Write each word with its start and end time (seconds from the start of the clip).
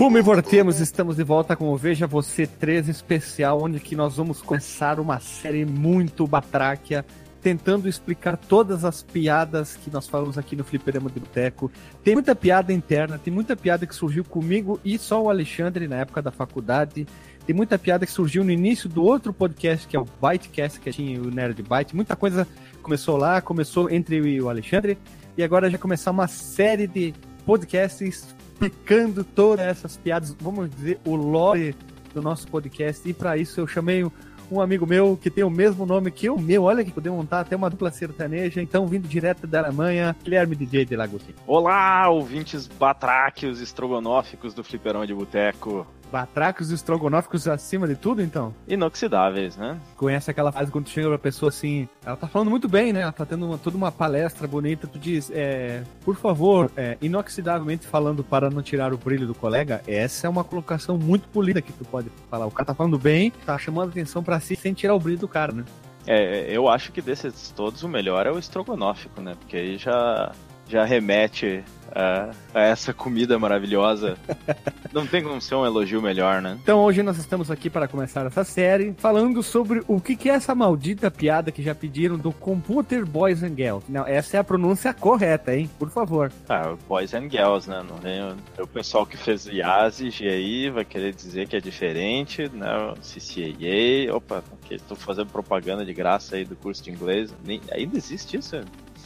Fumo 0.00 0.16
e 0.16 0.22
voltemos, 0.22 0.80
estamos 0.80 1.16
de 1.16 1.22
volta 1.22 1.54
com 1.54 1.68
o 1.68 1.76
Veja 1.76 2.06
Você 2.06 2.46
13 2.46 2.90
especial, 2.90 3.62
onde 3.62 3.78
que 3.78 3.94
nós 3.94 4.16
vamos 4.16 4.40
começar 4.40 4.98
uma 4.98 5.20
série 5.20 5.66
muito 5.66 6.26
batráquia, 6.26 7.04
tentando 7.42 7.86
explicar 7.86 8.38
todas 8.38 8.82
as 8.82 9.02
piadas 9.02 9.76
que 9.76 9.90
nós 9.90 10.08
falamos 10.08 10.38
aqui 10.38 10.56
no 10.56 10.64
Fliperama 10.64 11.10
do 11.10 11.20
Boteco. 11.20 11.70
Tem 12.02 12.14
muita 12.14 12.34
piada 12.34 12.72
interna, 12.72 13.18
tem 13.18 13.30
muita 13.30 13.54
piada 13.54 13.86
que 13.86 13.94
surgiu 13.94 14.24
comigo 14.24 14.80
e 14.82 14.96
só 14.96 15.22
o 15.22 15.28
Alexandre 15.28 15.86
na 15.86 15.96
época 15.96 16.22
da 16.22 16.30
faculdade. 16.30 17.06
Tem 17.44 17.54
muita 17.54 17.78
piada 17.78 18.06
que 18.06 18.12
surgiu 18.12 18.42
no 18.42 18.50
início 18.50 18.88
do 18.88 19.04
outro 19.04 19.34
podcast, 19.34 19.86
que 19.86 19.94
é 19.94 20.00
o 20.00 20.06
Bytecast, 20.18 20.80
que 20.80 20.90
tinha 20.92 21.20
o 21.20 21.30
Nerd 21.30 21.62
Byte. 21.62 21.94
Muita 21.94 22.16
coisa 22.16 22.48
começou 22.82 23.18
lá, 23.18 23.42
começou 23.42 23.90
entre 23.90 24.16
eu 24.16 24.26
e 24.26 24.40
o 24.40 24.48
Alexandre, 24.48 24.96
e 25.36 25.42
agora 25.42 25.68
já 25.68 25.76
começar 25.76 26.10
uma 26.10 26.26
série 26.26 26.86
de 26.86 27.12
podcasts 27.44 28.34
explicando 28.60 29.24
todas 29.24 29.64
essas 29.64 29.96
piadas, 29.96 30.36
vamos 30.38 30.68
dizer, 30.68 31.00
o 31.06 31.16
lore 31.16 31.74
do 32.12 32.20
nosso 32.20 32.46
podcast. 32.48 33.08
E 33.08 33.14
para 33.14 33.38
isso 33.38 33.58
eu 33.58 33.66
chamei 33.66 34.04
um 34.50 34.60
amigo 34.60 34.86
meu 34.86 35.16
que 35.16 35.30
tem 35.30 35.42
o 35.42 35.50
mesmo 35.50 35.86
nome 35.86 36.10
que 36.10 36.28
o 36.28 36.38
meu. 36.38 36.64
Olha 36.64 36.84
que 36.84 36.90
podemos 36.90 37.18
montar 37.18 37.40
até 37.40 37.56
uma 37.56 37.70
dupla 37.70 37.90
sertaneja. 37.90 38.60
Então, 38.60 38.86
vindo 38.86 39.08
direto 39.08 39.46
da 39.46 39.60
Alemanha, 39.60 40.14
Guilherme 40.22 40.54
DJ 40.54 40.84
de 40.84 40.94
Lagotinho. 40.94 41.36
Olá, 41.46 42.08
ouvintes 42.10 42.66
batráquios 42.66 43.60
estrogonóficos 43.60 44.52
do 44.52 44.62
Fliperão 44.62 45.06
de 45.06 45.14
Boteco. 45.14 45.86
Batracos 46.10 46.70
e 46.70 46.74
estrogonóficos 46.74 47.46
acima 47.46 47.86
de 47.86 47.94
tudo, 47.94 48.22
então? 48.22 48.54
Inoxidáveis, 48.66 49.56
né? 49.56 49.78
Conhece 49.96 50.30
aquela 50.30 50.50
fase 50.50 50.70
quando 50.70 50.84
tu 50.86 50.90
chega 50.90 51.08
pra 51.08 51.18
pessoa 51.18 51.48
assim, 51.50 51.88
ela 52.04 52.16
tá 52.16 52.26
falando 52.26 52.50
muito 52.50 52.68
bem, 52.68 52.92
né? 52.92 53.00
Ela 53.00 53.12
tá 53.12 53.24
tendo 53.24 53.46
uma, 53.46 53.58
toda 53.58 53.76
uma 53.76 53.92
palestra 53.92 54.46
bonita, 54.46 54.86
tu 54.86 54.98
diz, 54.98 55.30
é, 55.32 55.82
por 56.04 56.16
favor, 56.16 56.70
é, 56.76 56.96
inoxidavelmente 57.00 57.86
falando 57.86 58.24
para 58.24 58.50
não 58.50 58.62
tirar 58.62 58.92
o 58.92 58.98
brilho 58.98 59.26
do 59.26 59.34
colega, 59.34 59.82
essa 59.86 60.26
é 60.26 60.30
uma 60.30 60.44
colocação 60.44 60.98
muito 60.98 61.28
polida 61.28 61.62
que 61.62 61.72
tu 61.72 61.84
pode 61.84 62.10
falar. 62.30 62.46
O 62.46 62.50
cara 62.50 62.66
tá 62.66 62.74
falando 62.74 62.98
bem, 62.98 63.30
tá 63.44 63.56
chamando 63.58 63.90
atenção 63.90 64.22
para 64.22 64.40
si 64.40 64.56
sem 64.56 64.72
tirar 64.72 64.94
o 64.94 65.00
brilho 65.00 65.18
do 65.18 65.28
cara, 65.28 65.52
né? 65.52 65.64
É, 66.06 66.46
eu 66.50 66.68
acho 66.68 66.92
que 66.92 67.02
desses 67.02 67.52
todos 67.54 67.82
o 67.82 67.88
melhor 67.88 68.26
é 68.26 68.32
o 68.32 68.38
estrogonófico, 68.38 69.20
né? 69.20 69.34
Porque 69.38 69.56
aí 69.56 69.76
já, 69.76 70.32
já 70.70 70.84
remete 70.84 71.64
a, 71.92 72.30
a 72.54 72.60
essa 72.62 72.94
comida 72.94 73.38
maravilhosa. 73.38 74.16
Não 74.92 75.06
tem 75.06 75.22
como 75.22 75.40
ser 75.40 75.54
um 75.54 75.66
elogio 75.66 76.00
melhor, 76.00 76.40
né? 76.40 76.58
Então 76.62 76.78
hoje 76.80 77.02
nós 77.02 77.18
estamos 77.18 77.50
aqui 77.50 77.68
para 77.68 77.88
começar 77.88 78.26
essa 78.26 78.44
série 78.44 78.94
falando 78.98 79.42
sobre 79.42 79.82
o 79.86 80.00
que, 80.00 80.16
que 80.16 80.28
é 80.28 80.34
essa 80.34 80.54
maldita 80.54 81.10
piada 81.10 81.50
que 81.50 81.62
já 81.62 81.74
pediram 81.74 82.16
do 82.16 82.32
Computer 82.32 83.04
Boys 83.04 83.42
and 83.42 83.54
Girls. 83.56 83.84
Não, 83.88 84.06
essa 84.06 84.36
é 84.36 84.40
a 84.40 84.44
pronúncia 84.44 84.94
correta, 84.94 85.54
hein? 85.54 85.68
Por 85.78 85.90
favor. 85.90 86.32
Ah, 86.48 86.74
Boys 86.88 87.14
and 87.14 87.28
Girls, 87.30 87.68
né? 87.68 87.84
Não 87.88 87.98
tem, 87.98 88.20
o 88.58 88.66
pessoal 88.66 89.06
que 89.06 89.16
fez 89.16 89.46
IASIS 89.46 90.20
e 90.20 90.28
aí 90.28 90.70
vai 90.70 90.84
querer 90.84 91.14
dizer 91.14 91.48
que 91.48 91.56
é 91.56 91.60
diferente, 91.60 92.48
né? 92.52 92.94
CCAA, 93.00 94.14
opa, 94.14 94.44
estou 94.70 94.96
fazendo 94.96 95.26
propaganda 95.26 95.84
de 95.84 95.92
graça 95.92 96.36
aí 96.36 96.44
do 96.44 96.56
curso 96.56 96.82
de 96.82 96.90
inglês. 96.90 97.34
Nem, 97.44 97.60
ainda 97.72 97.96
existe 97.96 98.36
isso? 98.36 98.56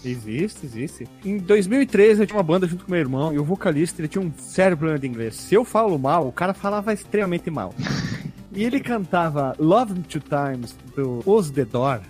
Existe, 0.09 0.67
existe. 0.67 1.09
Em 1.25 1.39
2013 1.39 2.23
eu 2.23 2.27
tinha 2.27 2.37
uma 2.37 2.43
banda 2.43 2.67
junto 2.67 2.85
com 2.85 2.91
meu 2.91 3.01
irmão 3.01 3.33
e 3.33 3.39
o 3.39 3.45
vocalista 3.45 4.01
ele 4.01 4.09
tinha 4.09 4.23
um 4.23 4.33
sério 4.37 4.77
problema 4.77 4.99
de 4.99 5.07
inglês. 5.07 5.35
Se 5.37 5.55
eu 5.55 5.65
falo 5.65 5.99
mal, 5.99 6.27
o 6.27 6.33
cara 6.33 6.53
falava 6.55 6.93
extremamente 6.93 7.51
mal. 7.51 7.75
e 8.53 8.65
ele 8.65 8.81
cantava 8.81 9.55
Love 9.59 9.95
Me 9.95 10.03
Two 10.03 10.21
Times 10.21 10.77
do 10.95 11.23
Os 11.25 11.51
The 11.51 11.65
Door. 11.65 12.01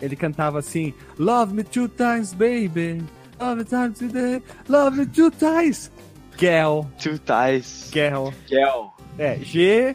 Ele 0.00 0.16
cantava 0.16 0.58
assim: 0.58 0.94
Love 1.18 1.52
me 1.54 1.62
two 1.62 1.88
times, 1.88 2.32
baby. 2.32 3.02
Love 3.38 3.56
me 3.56 3.64
times 3.64 3.98
today. 3.98 4.42
Love 4.68 4.96
me 4.98 5.06
two 5.06 5.30
times. 5.30 5.90
Girl. 6.38 6.82
Two 6.98 7.18
times. 7.18 7.90
Girl. 7.92 8.30
Girl. 8.48 8.88
É, 9.18 9.36
G, 9.42 9.94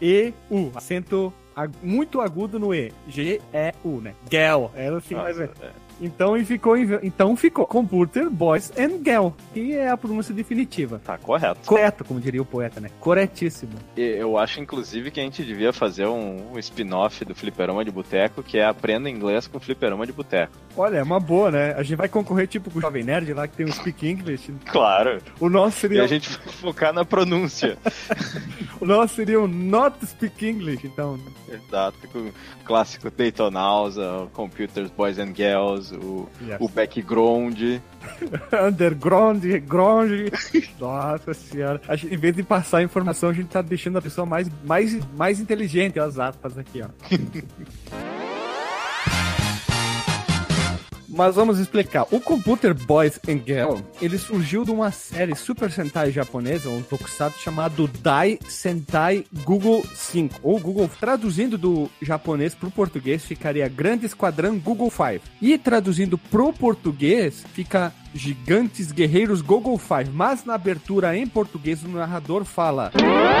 E, 0.00 0.32
U. 0.50 0.70
Acento 0.74 1.32
muito 1.82 2.20
agudo 2.20 2.58
no 2.58 2.72
E. 2.72 2.92
G, 3.08 3.40
E, 3.52 3.74
U, 3.84 4.00
né? 4.00 4.14
Girl. 4.30 4.66
Era 4.74 4.98
assim, 4.98 5.14
Nossa, 5.14 5.28
mas 5.28 5.40
é. 5.40 5.50
Então 6.00 6.36
e 6.36 6.44
ficou, 6.44 6.76
então 6.76 7.36
ficou 7.36 7.66
Computer 7.66 8.28
Boys 8.28 8.72
and 8.78 9.00
Girl, 9.04 9.28
que 9.52 9.74
é 9.74 9.88
a 9.88 9.96
pronúncia 9.96 10.34
definitiva. 10.34 11.00
Tá 11.04 11.18
correto. 11.18 11.60
Correto, 11.66 12.04
como 12.04 12.20
diria 12.20 12.42
o 12.42 12.44
poeta, 12.44 12.80
né? 12.80 12.90
Corretíssimo. 13.00 13.72
E 13.96 14.00
Eu 14.00 14.38
acho, 14.38 14.60
inclusive, 14.60 15.10
que 15.10 15.20
a 15.20 15.22
gente 15.22 15.44
devia 15.44 15.72
fazer 15.72 16.06
um, 16.06 16.52
um 16.52 16.58
spin-off 16.58 17.24
do 17.24 17.34
Fliperama 17.34 17.84
de 17.84 17.90
Boteco, 17.90 18.42
que 18.42 18.58
é 18.58 18.64
Aprenda 18.64 19.08
Inglês 19.08 19.46
com 19.46 19.60
Fliperama 19.60 20.06
de 20.06 20.12
Boteco. 20.12 20.52
Olha, 20.76 20.98
é 20.98 21.02
uma 21.02 21.20
boa, 21.20 21.50
né? 21.50 21.74
A 21.74 21.82
gente 21.82 21.96
vai 21.96 22.08
concorrer 22.08 22.46
tipo 22.46 22.70
com 22.70 22.78
o 22.78 22.82
Jovem 22.82 23.04
Nerd 23.04 23.32
lá, 23.32 23.46
que 23.46 23.56
tem 23.56 23.66
um 23.66 23.72
Speak 23.72 24.08
English. 24.08 24.52
Claro. 24.72 25.20
O 25.38 25.48
nosso 25.48 25.76
E 25.76 25.80
seria, 25.80 26.04
a 26.04 26.06
gente 26.06 26.30
vai 26.30 26.52
focar 26.54 26.92
na 26.92 27.04
pronúncia. 27.04 27.76
o 28.80 28.86
nosso 28.86 29.16
seria 29.16 29.40
o 29.40 29.46
Not 29.46 30.04
Speak 30.06 30.46
English, 30.46 30.86
então. 30.86 31.18
Exato, 31.48 31.96
com 32.08 32.18
o 32.20 32.32
clássico 32.64 33.10
Daytonausa, 33.10 34.22
o 34.22 34.28
Computers 34.28 34.90
Boys 34.90 35.18
and 35.18 35.34
Girls, 35.34 35.81
o, 35.90 36.28
Yes. 36.40 36.58
o 36.60 36.68
background. 36.68 37.58
Underground, 38.68 39.44
grunge. 39.66 40.30
Nossa 40.78 41.34
senhora. 41.34 41.80
A 41.88 41.96
gente, 41.96 42.14
em 42.14 42.18
vez 42.18 42.36
de 42.36 42.42
passar 42.42 42.82
informação, 42.82 43.30
a 43.30 43.32
gente 43.32 43.48
tá 43.48 43.62
deixando 43.62 43.98
a 43.98 44.02
pessoa 44.02 44.26
mais, 44.26 44.48
mais, 44.64 44.98
mais 45.16 45.40
inteligente, 45.40 45.98
as 45.98 46.18
aspas 46.18 46.56
aqui, 46.58 46.82
ó. 46.82 46.88
Mas 51.12 51.34
vamos 51.34 51.58
explicar. 51.58 52.06
O 52.10 52.18
Computer 52.18 52.72
Boys 52.72 53.20
and 53.28 53.40
Girl, 53.46 53.78
ele 54.00 54.16
surgiu 54.16 54.64
de 54.64 54.70
uma 54.70 54.90
série 54.90 55.36
Super 55.36 55.70
Sentai 55.70 56.10
japonesa, 56.10 56.70
um 56.70 56.82
tokusatsu 56.82 57.38
chamado 57.38 57.86
Dai 57.86 58.38
Sentai 58.48 59.26
Google 59.44 59.84
5. 59.94 60.40
Ou 60.42 60.58
Google, 60.58 60.90
traduzindo 60.98 61.58
do 61.58 61.90
japonês 62.00 62.54
pro 62.54 62.70
português, 62.70 63.26
ficaria 63.26 63.68
Grande 63.68 64.06
Esquadrão 64.06 64.58
Google 64.58 64.90
5. 64.90 65.22
E 65.42 65.58
traduzindo 65.58 66.16
pro 66.16 66.50
português, 66.50 67.44
fica 67.52 67.92
Gigantes 68.14 68.92
Guerreiros 68.92 69.40
Google 69.40 69.78
5. 69.78 70.10
Mas 70.12 70.44
na 70.44 70.54
abertura 70.54 71.16
em 71.16 71.26
português, 71.26 71.82
o 71.82 71.88
narrador 71.88 72.44
fala... 72.44 72.92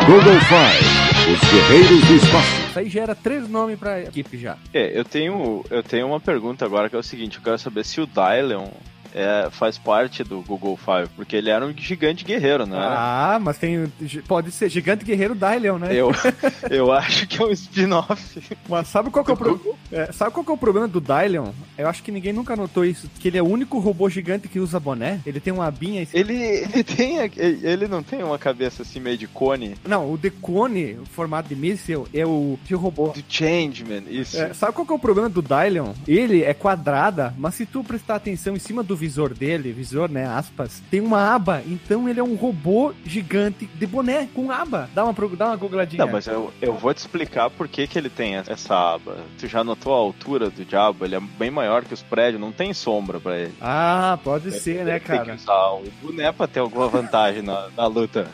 Google 0.06 0.40
Five, 0.40 1.32
os 1.32 1.50
guerreiros 1.50 2.04
do 2.08 2.14
espaço. 2.16 2.68
Isso 2.68 2.78
aí 2.78 2.88
gera 2.88 3.14
três 3.14 3.48
nomes 3.48 3.78
pra 3.78 4.00
equipe 4.00 4.36
já. 4.36 4.56
É, 4.74 4.98
eu 4.98 5.04
tenho, 5.04 5.64
eu 5.70 5.82
tenho 5.82 6.06
uma 6.08 6.18
pergunta 6.18 6.64
agora 6.64 6.90
que 6.90 6.96
é 6.96 6.98
o 6.98 7.02
seguinte, 7.02 7.36
eu 7.36 7.42
quero 7.42 7.58
saber 7.58 7.84
se 7.84 8.00
o 8.00 8.06
Dylion 8.06 8.66
é, 9.14 9.48
faz 9.50 9.78
parte 9.78 10.24
do 10.24 10.40
Google 10.42 10.76
Five, 10.76 11.08
porque 11.14 11.36
ele 11.36 11.50
era 11.50 11.64
um 11.64 11.72
gigante 11.76 12.24
guerreiro, 12.24 12.66
né? 12.66 12.76
Ah, 12.78 13.38
mas 13.40 13.58
tem. 13.58 13.90
Pode 14.26 14.50
ser 14.50 14.68
Gigante 14.68 15.04
Guerreiro 15.04 15.34
Dylion, 15.34 15.78
né? 15.78 15.94
Eu, 15.94 16.10
eu 16.70 16.92
acho 16.92 17.26
que 17.26 17.40
é 17.40 17.44
um 17.44 17.50
spin-off. 17.50 18.42
Mas 18.68 18.88
sabe 18.88 19.10
qual 19.10 19.24
que 19.24 19.30
é 19.30 19.34
o 19.34 19.36
problema? 19.36 19.76
sabe 20.12 20.30
qual 20.32 20.44
que 20.44 20.50
é 20.50 20.54
o 20.54 20.58
problema 20.58 20.88
do 20.88 21.00
Dylion? 21.00 21.48
Eu 21.76 21.88
acho 21.88 22.02
que 22.02 22.12
ninguém 22.12 22.32
nunca 22.32 22.56
notou 22.56 22.84
isso. 22.84 23.08
Que 23.18 23.28
ele 23.28 23.38
é 23.38 23.42
o 23.42 23.48
único 23.48 23.78
robô 23.78 24.08
gigante 24.08 24.48
que 24.48 24.60
usa 24.60 24.80
boné. 24.80 25.20
Ele 25.26 25.40
tem 25.40 25.52
uma 25.52 25.66
abinha. 25.66 26.06
Ele, 26.12 26.34
ele 26.34 26.84
tem, 26.84 27.16
ele 27.36 27.86
não 27.86 28.02
tem 28.02 28.22
uma 28.22 28.38
cabeça 28.38 28.82
assim 28.82 29.00
meio 29.00 29.18
de 29.18 29.26
cone 29.26 29.74
Não, 29.86 30.12
o 30.12 30.16
Decone, 30.16 30.94
o 30.94 31.06
formato 31.06 31.48
de 31.48 31.56
míssil, 31.56 32.06
é 32.12 32.24
o 32.24 32.58
de 32.64 32.74
robô. 32.74 33.08
do 33.08 33.22
Changeman, 33.28 34.04
isso. 34.08 34.40
É, 34.40 34.54
sabe 34.54 34.72
qual 34.72 34.86
que 34.86 34.92
é 34.92 34.96
o 34.96 34.98
problema 34.98 35.28
do 35.28 35.42
Dylion? 35.42 35.92
Ele 36.06 36.42
é 36.42 36.54
quadrada, 36.54 37.34
mas 37.38 37.54
se 37.54 37.66
tu 37.66 37.84
prestar 37.84 38.16
atenção 38.16 38.54
em 38.54 38.58
cima 38.58 38.82
do 38.82 38.96
visor 39.02 39.34
dele, 39.34 39.72
visor, 39.72 40.08
né, 40.08 40.24
aspas, 40.24 40.80
tem 40.88 41.00
uma 41.00 41.34
aba, 41.34 41.60
então 41.66 42.08
ele 42.08 42.20
é 42.20 42.22
um 42.22 42.36
robô 42.36 42.94
gigante 43.04 43.66
de 43.66 43.84
boné 43.84 44.28
com 44.32 44.48
aba. 44.52 44.88
Dá 44.94 45.02
uma, 45.04 45.12
dá 45.36 45.46
uma 45.46 45.56
googladinha. 45.56 46.04
Não, 46.06 46.12
mas 46.12 46.28
eu, 46.28 46.52
eu 46.62 46.74
vou 46.74 46.94
te 46.94 46.98
explicar 46.98 47.50
por 47.50 47.66
que, 47.66 47.88
que 47.88 47.98
ele 47.98 48.08
tem 48.08 48.36
essa 48.36 48.94
aba. 48.94 49.16
Tu 49.40 49.48
já 49.48 49.64
notou 49.64 49.92
a 49.92 49.96
altura 49.96 50.50
do 50.50 50.64
diabo? 50.64 51.04
Ele 51.04 51.16
é 51.16 51.20
bem 51.20 51.50
maior 51.50 51.84
que 51.84 51.92
os 51.92 52.02
prédios, 52.02 52.40
não 52.40 52.52
tem 52.52 52.72
sombra 52.72 53.18
pra 53.18 53.36
ele. 53.36 53.54
Ah, 53.60 54.16
pode 54.22 54.52
ser, 54.52 54.84
né, 54.84 54.92
Tem 54.92 55.00
que 55.00 55.06
cara? 55.06 55.34
usar 55.34 55.72
o 55.72 55.84
boné 56.00 56.30
pra 56.30 56.46
ter 56.46 56.60
alguma 56.60 56.86
vantagem 56.86 57.42
na, 57.42 57.70
na 57.76 57.86
luta. 57.86 58.28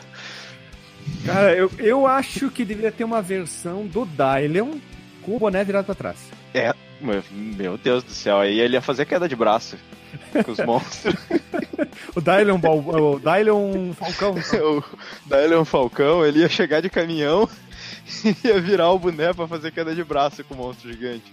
Cara, 1.25 1.55
eu, 1.55 1.71
eu 1.79 2.05
acho 2.05 2.51
que 2.51 2.63
deveria 2.63 2.91
ter 2.91 3.03
uma 3.03 3.23
versão 3.23 3.87
do 3.87 4.05
Dylion 4.05 4.75
com 5.23 5.35
o 5.35 5.39
boné 5.39 5.63
virado 5.63 5.85
pra 5.85 5.95
trás. 5.95 6.17
Meu, 7.01 7.23
meu 7.31 7.77
Deus 7.77 8.03
do 8.03 8.11
céu, 8.11 8.39
aí 8.39 8.59
ele 8.59 8.75
ia 8.75 8.81
fazer 8.81 9.05
queda 9.05 9.27
de 9.27 9.35
braço 9.35 9.77
com 10.43 10.51
os 10.51 10.59
monstros. 10.65 11.15
O 12.15 12.21
Dylion, 12.21 12.59
o 12.61 13.19
Dylion 13.19 13.93
Falcão. 13.93 14.35
o 14.77 14.83
Dylion 15.25 15.65
Falcão, 15.65 16.25
ele 16.25 16.39
ia 16.39 16.49
chegar 16.49 16.81
de 16.81 16.89
caminhão 16.89 17.47
e 18.25 18.47
ia 18.47 18.59
virar 18.59 18.91
o 18.91 18.99
boné 18.99 19.33
pra 19.33 19.47
fazer 19.47 19.71
queda 19.71 19.95
de 19.95 20.03
braço 20.03 20.43
com 20.43 20.53
o 20.53 20.57
monstro 20.57 20.91
gigante. 20.91 21.31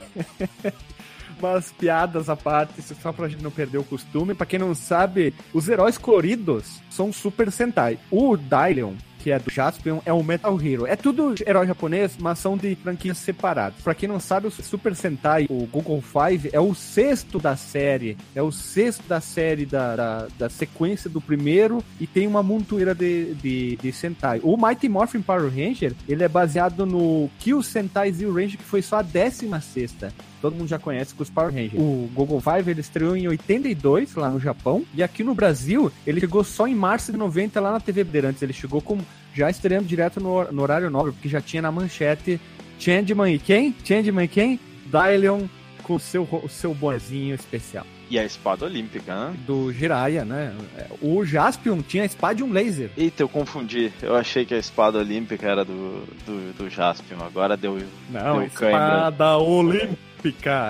Umas 1.38 1.70
piadas 1.72 2.30
à 2.30 2.36
parte, 2.36 2.80
só 2.82 3.12
pra 3.12 3.28
gente 3.28 3.42
não 3.42 3.50
perder 3.50 3.78
o 3.78 3.84
costume. 3.84 4.34
Pra 4.34 4.46
quem 4.46 4.58
não 4.58 4.74
sabe, 4.74 5.34
os 5.52 5.68
heróis 5.68 5.98
coloridos 5.98 6.80
são 6.88 7.12
Super 7.12 7.50
Sentai. 7.50 7.98
O 8.10 8.36
Dylion, 8.36 8.94
que 9.26 9.32
é 9.32 9.40
do 9.40 9.50
Jaspion, 9.50 9.98
é 10.06 10.12
o 10.12 10.22
Metal 10.22 10.56
Hero. 10.62 10.86
É 10.86 10.94
tudo 10.94 11.34
herói 11.44 11.66
japonês, 11.66 12.16
mas 12.16 12.38
são 12.38 12.56
de 12.56 12.76
franquias 12.76 13.18
separadas. 13.18 13.82
Pra 13.82 13.92
quem 13.92 14.08
não 14.08 14.20
sabe, 14.20 14.46
o 14.46 14.52
Super 14.52 14.94
Sentai, 14.94 15.46
o 15.50 15.66
Google 15.66 16.00
Five, 16.00 16.48
é 16.52 16.60
o 16.60 16.72
sexto 16.76 17.40
da 17.40 17.56
série. 17.56 18.16
É 18.36 18.40
o 18.40 18.52
sexto 18.52 19.02
da 19.08 19.20
série 19.20 19.66
da, 19.66 19.96
da, 19.96 20.28
da 20.38 20.48
sequência 20.48 21.10
do 21.10 21.20
primeiro 21.20 21.82
e 21.98 22.06
tem 22.06 22.28
uma 22.28 22.40
montoeira 22.40 22.94
de, 22.94 23.34
de, 23.34 23.74
de 23.74 23.90
Sentai. 23.90 24.38
O 24.44 24.56
Mighty 24.56 24.88
Morphin 24.88 25.22
Power 25.22 25.52
Ranger, 25.52 25.92
ele 26.08 26.22
é 26.22 26.28
baseado 26.28 26.86
no 26.86 27.28
Kill 27.40 27.64
Sentai 27.64 28.12
Zero 28.12 28.32
Ranger, 28.32 28.58
que 28.58 28.62
foi 28.64 28.80
só 28.80 28.98
a 28.98 29.02
décima 29.02 29.60
sexta 29.60 30.14
todo 30.46 30.54
mundo 30.54 30.68
já 30.68 30.78
conhece 30.78 31.12
com 31.12 31.24
os 31.24 31.30
Power 31.30 31.52
Rangers. 31.52 31.74
O 31.74 32.08
Google 32.14 32.40
Five 32.40 32.70
ele 32.70 32.80
estreou 32.80 33.16
em 33.16 33.26
82 33.26 34.14
lá 34.14 34.30
no 34.30 34.38
Japão 34.38 34.84
e 34.94 35.02
aqui 35.02 35.24
no 35.24 35.34
Brasil 35.34 35.90
ele 36.06 36.20
chegou 36.20 36.44
só 36.44 36.68
em 36.68 36.74
março 36.74 37.10
de 37.10 37.18
90 37.18 37.60
lá 37.60 37.72
na 37.72 37.80
TV 37.80 38.04
Bandeirantes. 38.04 38.42
Ele 38.42 38.52
chegou 38.52 38.80
como 38.80 39.04
já 39.34 39.50
estreando 39.50 39.88
direto 39.88 40.20
no, 40.20 40.52
no 40.52 40.62
horário 40.62 40.88
nobre, 40.88 41.12
porque 41.12 41.28
já 41.28 41.40
tinha 41.40 41.60
na 41.60 41.72
manchete 41.72 42.40
Changeman 42.78 43.34
e 43.34 43.38
quem? 43.40 43.74
Changeman 43.84 44.24
e 44.24 44.28
quem? 44.28 44.60
Dylion 44.86 45.46
com 45.82 45.94
o 45.94 46.00
seu, 46.00 46.22
o 46.22 46.48
seu 46.48 46.72
bonezinho 46.72 47.34
especial. 47.34 47.86
E 48.08 48.18
a 48.20 48.24
espada 48.24 48.64
olímpica, 48.64 49.12
né? 49.12 49.36
Do 49.44 49.72
Jiraiya, 49.72 50.24
né? 50.24 50.54
O 51.02 51.24
Jaspion 51.24 51.82
tinha 51.82 52.04
a 52.04 52.06
espada 52.06 52.36
de 52.36 52.44
um 52.44 52.52
laser. 52.52 52.90
Eita, 52.96 53.24
eu 53.24 53.28
confundi. 53.28 53.92
Eu 54.00 54.14
achei 54.14 54.44
que 54.44 54.54
a 54.54 54.58
espada 54.58 54.98
olímpica 54.98 55.48
era 55.48 55.64
do, 55.64 56.04
do, 56.24 56.52
do 56.56 56.70
Jaspion. 56.70 57.18
Agora 57.20 57.56
deu. 57.56 57.80
Não, 58.08 58.38
deu 58.38 58.46
espada 58.46 59.36
olímpica 59.38 60.05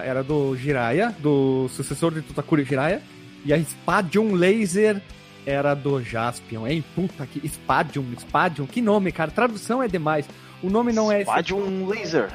era 0.04 0.22
do 0.22 0.56
Jiraiya, 0.56 1.14
do 1.18 1.68
sucessor 1.68 2.12
de 2.12 2.22
Tutakuri 2.22 2.64
Jiraiya. 2.64 3.02
E 3.44 3.52
a 3.52 3.58
espada 3.58 4.08
de 4.08 4.18
um 4.18 4.34
laser 4.34 5.00
era 5.46 5.74
do 5.74 6.02
Jaspion, 6.02 6.66
hein? 6.66 6.84
Puta 6.94 7.24
que. 7.26 7.46
Spadium, 7.46 8.04
Spadium, 8.18 8.66
que 8.66 8.82
nome, 8.82 9.12
cara. 9.12 9.30
Tradução 9.30 9.82
é 9.82 9.88
demais. 9.88 10.28
O 10.62 10.68
nome 10.68 10.92
não 10.92 11.10
é. 11.10 11.22
Spadium 11.22 11.86
Laser. 11.86 12.30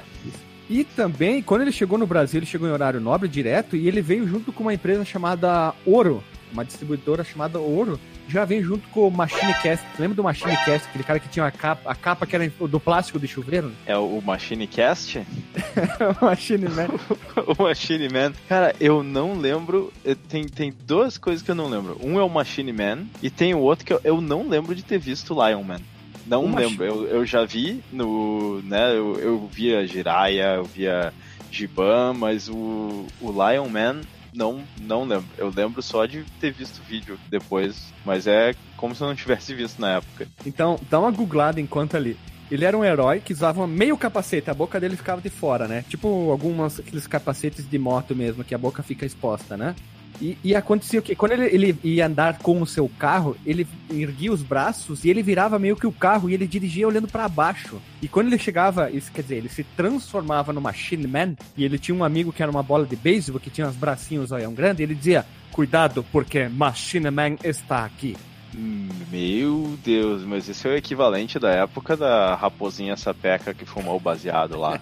E 0.70 0.86
também, 0.86 1.42
quando 1.42 1.64
ele 1.64 1.72
chegou 1.72 1.98
no 1.98 2.08
Brasil, 2.08 2.40
ele 2.40 2.46
chegou 2.46 2.68
em 2.68 2.72
horário 2.72 3.02
nobre 3.02 3.28
direto 3.28 3.76
e 3.76 3.90
ele 3.90 4.02
veio 4.02 4.26
junto 4.26 4.54
com 4.54 4.64
uma 4.64 4.74
empresa 4.74 5.04
chamada 5.04 5.74
Oro, 5.86 6.24
uma 6.54 6.64
distribuidora 6.64 7.26
chamada 7.26 7.60
Oro, 7.60 8.00
já 8.32 8.46
vem 8.46 8.64
junto 8.64 8.88
com 8.90 9.08
o 9.08 9.12
Machine 9.12 9.54
Cast. 9.62 9.86
Lembra 10.00 10.16
do 10.16 10.24
Machine 10.24 10.56
Cast, 10.64 10.88
aquele 10.88 11.04
cara 11.04 11.20
que 11.20 11.28
tinha 11.28 11.46
a 11.46 11.52
capa, 11.52 11.92
a 11.92 11.96
capa 11.96 12.26
que 12.26 12.36
era 12.36 12.48
do 12.50 12.80
plástico 12.80 13.20
de 13.20 13.28
chuveiro? 13.28 13.72
É 13.86 13.98
o 13.98 14.22
Machine 14.22 14.68
Cast? 14.68 15.20
o 15.20 16.26
Machine 16.26 16.70
Man. 16.70 16.88
o 17.46 17.64
Machine 17.64 18.08
Man. 18.08 18.34
Cara, 18.48 18.74
eu 18.80 19.04
não 19.04 19.38
lembro. 19.38 19.92
Tem, 20.30 20.46
tem 20.46 20.74
duas 20.86 21.18
coisas 21.18 21.44
que 21.44 21.52
eu 21.52 21.56
não 21.56 21.68
lembro. 21.68 22.00
Um 22.02 22.18
é 22.18 22.24
o 22.24 22.30
Machine 22.30 22.72
Man 22.72 23.06
e 23.22 23.30
tem 23.30 23.54
o 23.54 23.60
outro 23.60 23.86
que 23.86 23.92
eu, 23.92 24.00
eu 24.04 24.22
não 24.22 24.48
lembro 24.48 24.74
de 24.74 24.84
ter 24.84 24.98
visto 24.98 25.34
Lion 25.34 25.64
Man. 25.64 25.82
Não 26.26 26.56
lembro, 26.56 26.86
eu, 26.86 27.08
eu 27.08 27.26
já 27.26 27.44
vi 27.44 27.84
no. 27.92 28.62
né, 28.62 28.96
eu, 28.96 29.20
eu 29.20 29.50
via 29.52 29.86
Jiraiya, 29.86 30.56
eu 30.56 30.64
via 30.64 31.12
Giban, 31.52 32.14
mas 32.14 32.48
o, 32.48 33.06
o 33.20 33.32
Lion 33.32 33.68
Man 33.68 34.02
não, 34.34 34.64
não 34.80 35.04
lembro. 35.04 35.28
Eu 35.38 35.52
lembro 35.56 35.82
só 35.82 36.06
de 36.06 36.24
ter 36.40 36.52
visto 36.52 36.82
vídeo 36.84 37.20
depois, 37.30 37.94
mas 38.06 38.28
é 38.28 38.54
como 38.78 38.96
se 38.96 39.02
eu 39.02 39.08
não 39.08 39.16
tivesse 39.16 39.54
visto 39.54 39.80
na 39.80 39.98
época. 39.98 40.28
Então, 40.46 40.80
dá 40.90 41.00
uma 41.00 41.12
googlada 41.12 41.60
enquanto 41.60 41.96
ali. 41.96 42.18
Ele 42.50 42.66
era 42.66 42.78
um 42.78 42.84
herói 42.84 43.22
que 43.22 43.32
usava 43.32 43.66
meio 43.66 43.98
capacete, 43.98 44.50
a 44.50 44.54
boca 44.54 44.78
dele 44.78 44.98
ficava 44.98 45.22
de 45.22 45.30
fora, 45.30 45.70
né? 45.70 45.86
Tipo 45.88 46.30
algumas 46.30 46.82
aqueles 46.82 47.08
capacetes 47.08 47.70
de 47.70 47.80
moto 47.80 48.14
mesmo, 48.14 48.44
que 48.44 48.54
a 48.54 48.58
boca 48.58 48.84
fica 48.84 49.06
exposta, 49.06 49.56
né? 49.56 49.74
E, 50.22 50.38
e 50.44 50.56
acontecia 50.56 51.00
o 51.00 51.04
quê? 51.04 51.16
Quando 51.16 51.32
ele, 51.32 51.46
ele, 51.46 51.80
ia 51.84 52.06
andar 52.06 52.38
com 52.38 52.62
o 52.62 52.68
seu 52.68 52.88
carro, 52.88 53.36
ele 53.44 53.68
erguia 53.90 54.32
os 54.32 54.44
braços 54.44 55.04
e 55.04 55.10
ele 55.10 55.24
virava 55.24 55.58
meio 55.58 55.76
que 55.76 55.88
o 55.88 55.92
carro 55.92 56.30
e 56.30 56.36
ele 56.36 56.46
dirigia 56.46 56.88
olhando 56.88 57.08
para 57.08 57.28
baixo. 57.28 57.82
E 58.02 58.08
quando 58.08 58.28
ele 58.28 58.38
chegava, 58.38 58.92
isso 58.92 59.12
quer 59.12 59.24
dizer, 59.24 59.38
ele 59.38 59.50
se 59.50 59.64
transformava 59.64 60.54
no 60.54 60.62
Machine 60.62 61.08
Man 61.08 61.36
e 61.58 61.66
ele 61.66 61.80
tinha 61.80 61.96
um 61.96 62.04
amigo 62.04 62.32
que 62.32 62.44
era 62.44 62.52
uma 62.52 62.62
bola 62.62 62.86
de 62.86 62.96
beisebol 62.96 63.42
que 63.42 63.50
tinha 63.50 63.68
uns 63.68 63.76
bracinhos 63.76 64.32
olhão 64.32 64.54
grande, 64.54 64.84
e 64.84 64.86
ele 64.86 64.94
dizia: 64.94 65.26
"Cuidado, 65.52 66.06
porque 66.12 66.48
Machine 66.48 67.10
Man 67.10 67.36
está 67.44 67.84
aqui". 67.84 68.16
Meu 68.54 69.78
Deus, 69.84 70.24
mas 70.24 70.48
isso 70.48 70.68
é 70.68 70.72
o 70.72 70.76
equivalente 70.76 71.40
da 71.40 71.52
época 71.52 71.96
da 71.96 72.36
raposinha 72.36 72.98
sapeca 72.98 73.54
que 73.54 73.66
fumou 73.66 74.00
baseado 74.00 74.58
lá. 74.58 74.80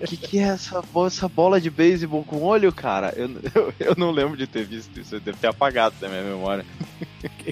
O 0.00 0.06
que, 0.06 0.16
que 0.16 0.38
é 0.38 0.42
essa, 0.42 0.82
essa 1.06 1.28
bola 1.28 1.60
de 1.60 1.70
beisebol 1.70 2.24
com 2.24 2.42
olho, 2.42 2.72
cara? 2.72 3.12
Eu, 3.16 3.28
eu, 3.54 3.74
eu, 3.80 3.94
não 3.96 4.10
lembro 4.10 4.36
de 4.36 4.46
ter 4.46 4.64
visto 4.64 4.98
isso, 5.00 5.16
eu 5.16 5.20
devo 5.20 5.38
ter 5.38 5.48
apagado 5.48 5.96
da 6.00 6.08
minha 6.08 6.22
memória. 6.22 6.64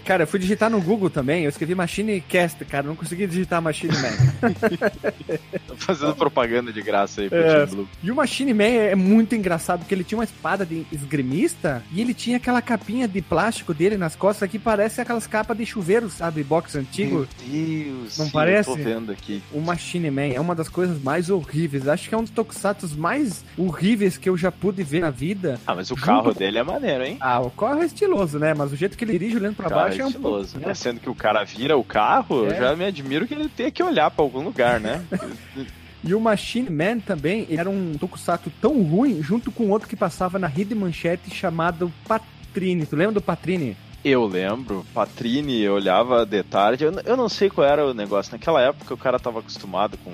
Cara, 0.04 0.24
eu 0.24 0.26
fui 0.26 0.38
digitar 0.38 0.70
no 0.70 0.80
Google 0.80 1.10
também, 1.10 1.44
eu 1.44 1.48
escrevi 1.48 1.74
Machine 1.74 2.20
Cast, 2.20 2.64
cara, 2.64 2.86
não 2.86 2.96
consegui 2.96 3.26
digitar 3.26 3.60
Machine 3.62 3.92
Man. 3.92 4.52
Fazendo 5.76 6.14
propaganda 6.14 6.72
de 6.72 6.82
graça 6.82 7.22
aí 7.22 7.28
pro 7.28 7.38
é. 7.38 7.66
Blue. 7.66 7.88
E 8.02 8.10
o 8.10 8.16
Machine 8.16 8.54
Man 8.54 8.64
é 8.64 8.94
muito 8.94 9.34
engraçado, 9.34 9.80
porque 9.80 9.94
ele 9.94 10.04
tinha 10.04 10.18
uma 10.18 10.24
espada 10.24 10.64
de 10.64 10.86
esgrimista 10.92 11.82
e 11.92 12.00
ele 12.00 12.14
tinha 12.14 12.36
aquela 12.36 12.60
capinha 12.62 13.08
de 13.08 13.20
plástico 13.20 13.74
dele 13.74 13.96
nas 13.96 14.14
costas 14.16 14.50
que 14.50 14.58
parece 14.58 15.00
aquelas 15.00 15.26
capas 15.26 15.56
de 15.56 15.66
chuveiro, 15.66 16.08
sabe? 16.10 16.42
Box 16.42 16.76
antigo. 16.76 17.26
Meu 17.26 17.28
Deus, 17.46 18.18
não 18.18 18.26
sim, 18.26 18.32
parece? 18.32 18.70
Eu 18.70 18.76
tô 18.76 18.82
vendo 18.82 19.12
aqui. 19.12 19.42
O 19.52 19.60
Machine 19.60 20.10
Man 20.10 20.32
é 20.34 20.40
uma 20.40 20.54
das 20.54 20.68
coisas 20.68 21.02
mais 21.02 21.30
horríveis. 21.30 21.88
Acho 21.88 22.08
que 22.08 22.14
é 22.14 22.18
um 22.18 22.22
dos 22.22 22.30
tokusatsu 22.30 22.88
mais 22.96 23.44
horríveis 23.56 24.16
que 24.16 24.28
eu 24.28 24.36
já 24.36 24.50
pude 24.50 24.82
ver 24.82 25.00
na 25.00 25.10
vida. 25.10 25.60
Ah, 25.66 25.74
mas 25.74 25.90
o 25.90 25.96
carro 25.96 26.32
dele 26.32 26.58
é 26.58 26.62
maneiro, 26.62 27.04
hein? 27.04 27.16
Ah, 27.20 27.40
o 27.40 27.50
carro 27.50 27.82
é 27.82 27.86
estiloso, 27.86 28.38
né? 28.38 28.54
Mas 28.54 28.72
o 28.72 28.76
jeito 28.76 28.96
que 28.96 29.04
ele 29.04 29.12
dirige 29.12 29.36
olhando 29.36 29.56
pra 29.56 29.61
baixo 29.68 29.98
é, 29.98 30.02
é 30.02 30.06
um. 30.06 30.12
Pouco, 30.12 30.58
né? 30.58 30.74
Sendo 30.74 31.00
que 31.00 31.10
o 31.10 31.14
cara 31.14 31.44
vira 31.44 31.76
o 31.76 31.84
carro, 31.84 32.46
é. 32.46 32.48
eu 32.50 32.56
já 32.56 32.76
me 32.76 32.84
admiro 32.84 33.26
que 33.26 33.34
ele 33.34 33.48
tenha 33.48 33.70
que 33.70 33.82
olhar 33.82 34.10
para 34.10 34.24
algum 34.24 34.42
lugar, 34.42 34.80
né? 34.80 35.04
E 36.04 36.14
o 36.14 36.20
Machine 36.20 36.68
Man 36.68 36.98
também 36.98 37.46
era 37.48 37.70
um 37.70 37.96
tokusatsu 37.96 38.50
tão 38.60 38.82
ruim, 38.82 39.22
junto 39.22 39.52
com 39.52 39.70
outro 39.70 39.88
que 39.88 39.94
passava 39.94 40.36
na 40.36 40.48
rede 40.48 40.74
manchete 40.74 41.32
chamado 41.32 41.92
Patrine. 42.08 42.84
Tu 42.84 42.96
lembra 42.96 43.14
do 43.14 43.22
Patrine? 43.22 43.76
Eu 44.04 44.26
lembro, 44.26 44.84
Patrine, 44.92 45.60
eu 45.60 45.74
olhava 45.74 46.26
de 46.26 46.42
tarde, 46.42 46.82
eu, 46.82 46.92
eu 47.04 47.16
não 47.16 47.28
sei 47.28 47.48
qual 47.48 47.64
era 47.64 47.86
o 47.86 47.94
negócio. 47.94 48.32
Naquela 48.32 48.60
época 48.60 48.92
o 48.92 48.96
cara 48.96 49.16
estava 49.16 49.38
acostumado 49.38 49.96
com, 49.98 50.12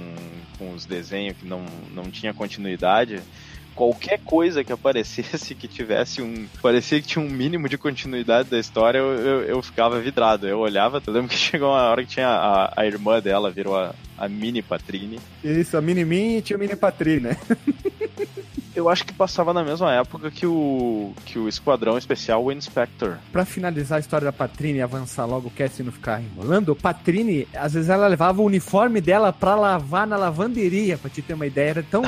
com 0.59 0.75
os 0.75 0.85
desenhos 0.85 1.39
que 1.39 1.47
não, 1.47 1.65
não 1.95 2.05
tinha 2.11 2.35
continuidade 2.35 3.23
qualquer 3.79 4.19
coisa 4.25 4.65
que 4.65 4.73
aparecesse 4.73 5.55
que 5.55 5.69
tivesse 5.69 6.21
um. 6.21 6.49
parecia 6.61 7.01
que 7.01 7.07
tinha 7.07 7.25
um 7.25 7.31
mínimo 7.31 7.69
de 7.69 7.79
continuidade 7.79 8.51
da 8.51 8.59
história, 8.59 8.99
eu, 8.99 9.15
eu, 9.15 9.43
eu 9.43 9.63
ficava 9.63 10.01
vidrado. 10.01 10.49
Eu 10.49 10.59
olhava, 10.59 11.01
eu 11.07 11.13
lembro 11.13 11.29
que 11.29 11.37
chegou 11.39 11.69
uma 11.69 11.83
hora 11.83 12.03
que 12.03 12.11
tinha 12.11 12.29
a, 12.29 12.73
a 12.77 12.85
irmã 12.85 13.21
dela, 13.21 13.53
virou 13.53 13.77
a, 13.77 13.95
a 14.19 14.29
mini 14.29 14.61
Patrine. 14.61 15.21
Isso, 15.45 15.77
a 15.77 15.81
mini 15.81 16.05
Min 16.05 16.39
e 16.39 16.43
tinha 16.43 16.57
a 16.57 16.61
mini 16.61 16.75
Patrine, 16.75 17.21
né? 17.21 17.37
eu 18.75 18.89
acho 18.89 19.05
que 19.05 19.13
passava 19.13 19.53
na 19.53 19.63
mesma 19.63 19.93
época 19.95 20.31
que 20.31 20.47
o 20.47 21.13
que 21.25 21.39
o 21.39 21.49
Esquadrão 21.49 21.97
Especial 21.97 22.45
o 22.45 22.51
Inspector. 22.51 23.19
Para 23.31 23.45
finalizar 23.45 23.99
a 23.99 24.01
história 24.01 24.25
da 24.25 24.33
Patrine 24.33 24.79
e 24.79 24.83
avançar 24.83 25.25
logo 25.25 25.49
o 25.49 25.51
cast 25.53 25.81
e 25.81 25.85
não 25.85 25.93
ficar 25.93 26.21
enrolando, 26.21 26.75
Patrine, 26.75 27.47
às 27.55 27.75
vezes 27.75 27.89
ela 27.89 28.09
levava 28.09 28.43
o 28.43 28.45
uniforme 28.45 29.01
dela 29.01 29.33
para 29.33 29.55
lavar 29.55 30.07
na 30.07 30.17
lavanderia, 30.17 30.99
para 30.99 31.11
te 31.11 31.23
ter 31.23 31.35
uma 31.35 31.47
ideia, 31.47 31.71
era 31.71 31.83
tão 31.83 32.03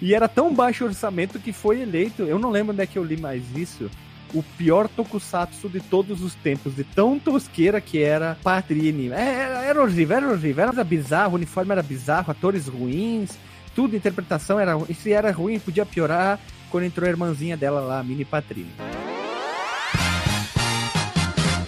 e 0.00 0.14
era 0.14 0.28
tão 0.28 0.54
baixo 0.54 0.84
orçamento 0.84 1.38
que 1.38 1.52
foi 1.52 1.80
eleito, 1.80 2.22
eu 2.22 2.38
não 2.38 2.50
lembro 2.50 2.72
onde 2.72 2.82
é 2.82 2.86
que 2.86 2.98
eu 2.98 3.04
li 3.04 3.16
mais 3.16 3.42
isso, 3.56 3.90
o 4.34 4.42
pior 4.42 4.88
tokusatsu 4.88 5.68
de 5.68 5.80
todos 5.80 6.22
os 6.22 6.34
tempos, 6.34 6.74
de 6.74 6.84
tão 6.84 7.18
tosqueira 7.18 7.80
que 7.80 8.02
era 8.02 8.36
Patrine. 8.42 9.10
É, 9.10 9.34
era, 9.34 9.64
era 9.64 9.82
horrível, 9.82 10.16
era 10.16 10.28
horrível, 10.28 10.64
era 10.64 10.84
bizarro, 10.84 11.32
o 11.32 11.36
uniforme 11.36 11.72
era 11.72 11.82
bizarro, 11.82 12.30
atores 12.30 12.66
ruins, 12.66 13.30
tudo, 13.74 13.96
interpretação 13.96 14.58
era. 14.58 14.72
Se 14.94 15.12
era 15.12 15.30
ruim, 15.30 15.58
podia 15.58 15.86
piorar 15.86 16.40
quando 16.70 16.84
entrou 16.84 17.06
a 17.06 17.10
irmãzinha 17.10 17.56
dela 17.56 17.80
lá, 17.80 18.00
a 18.00 18.02
Mini 18.02 18.24
Patrine. 18.24 18.72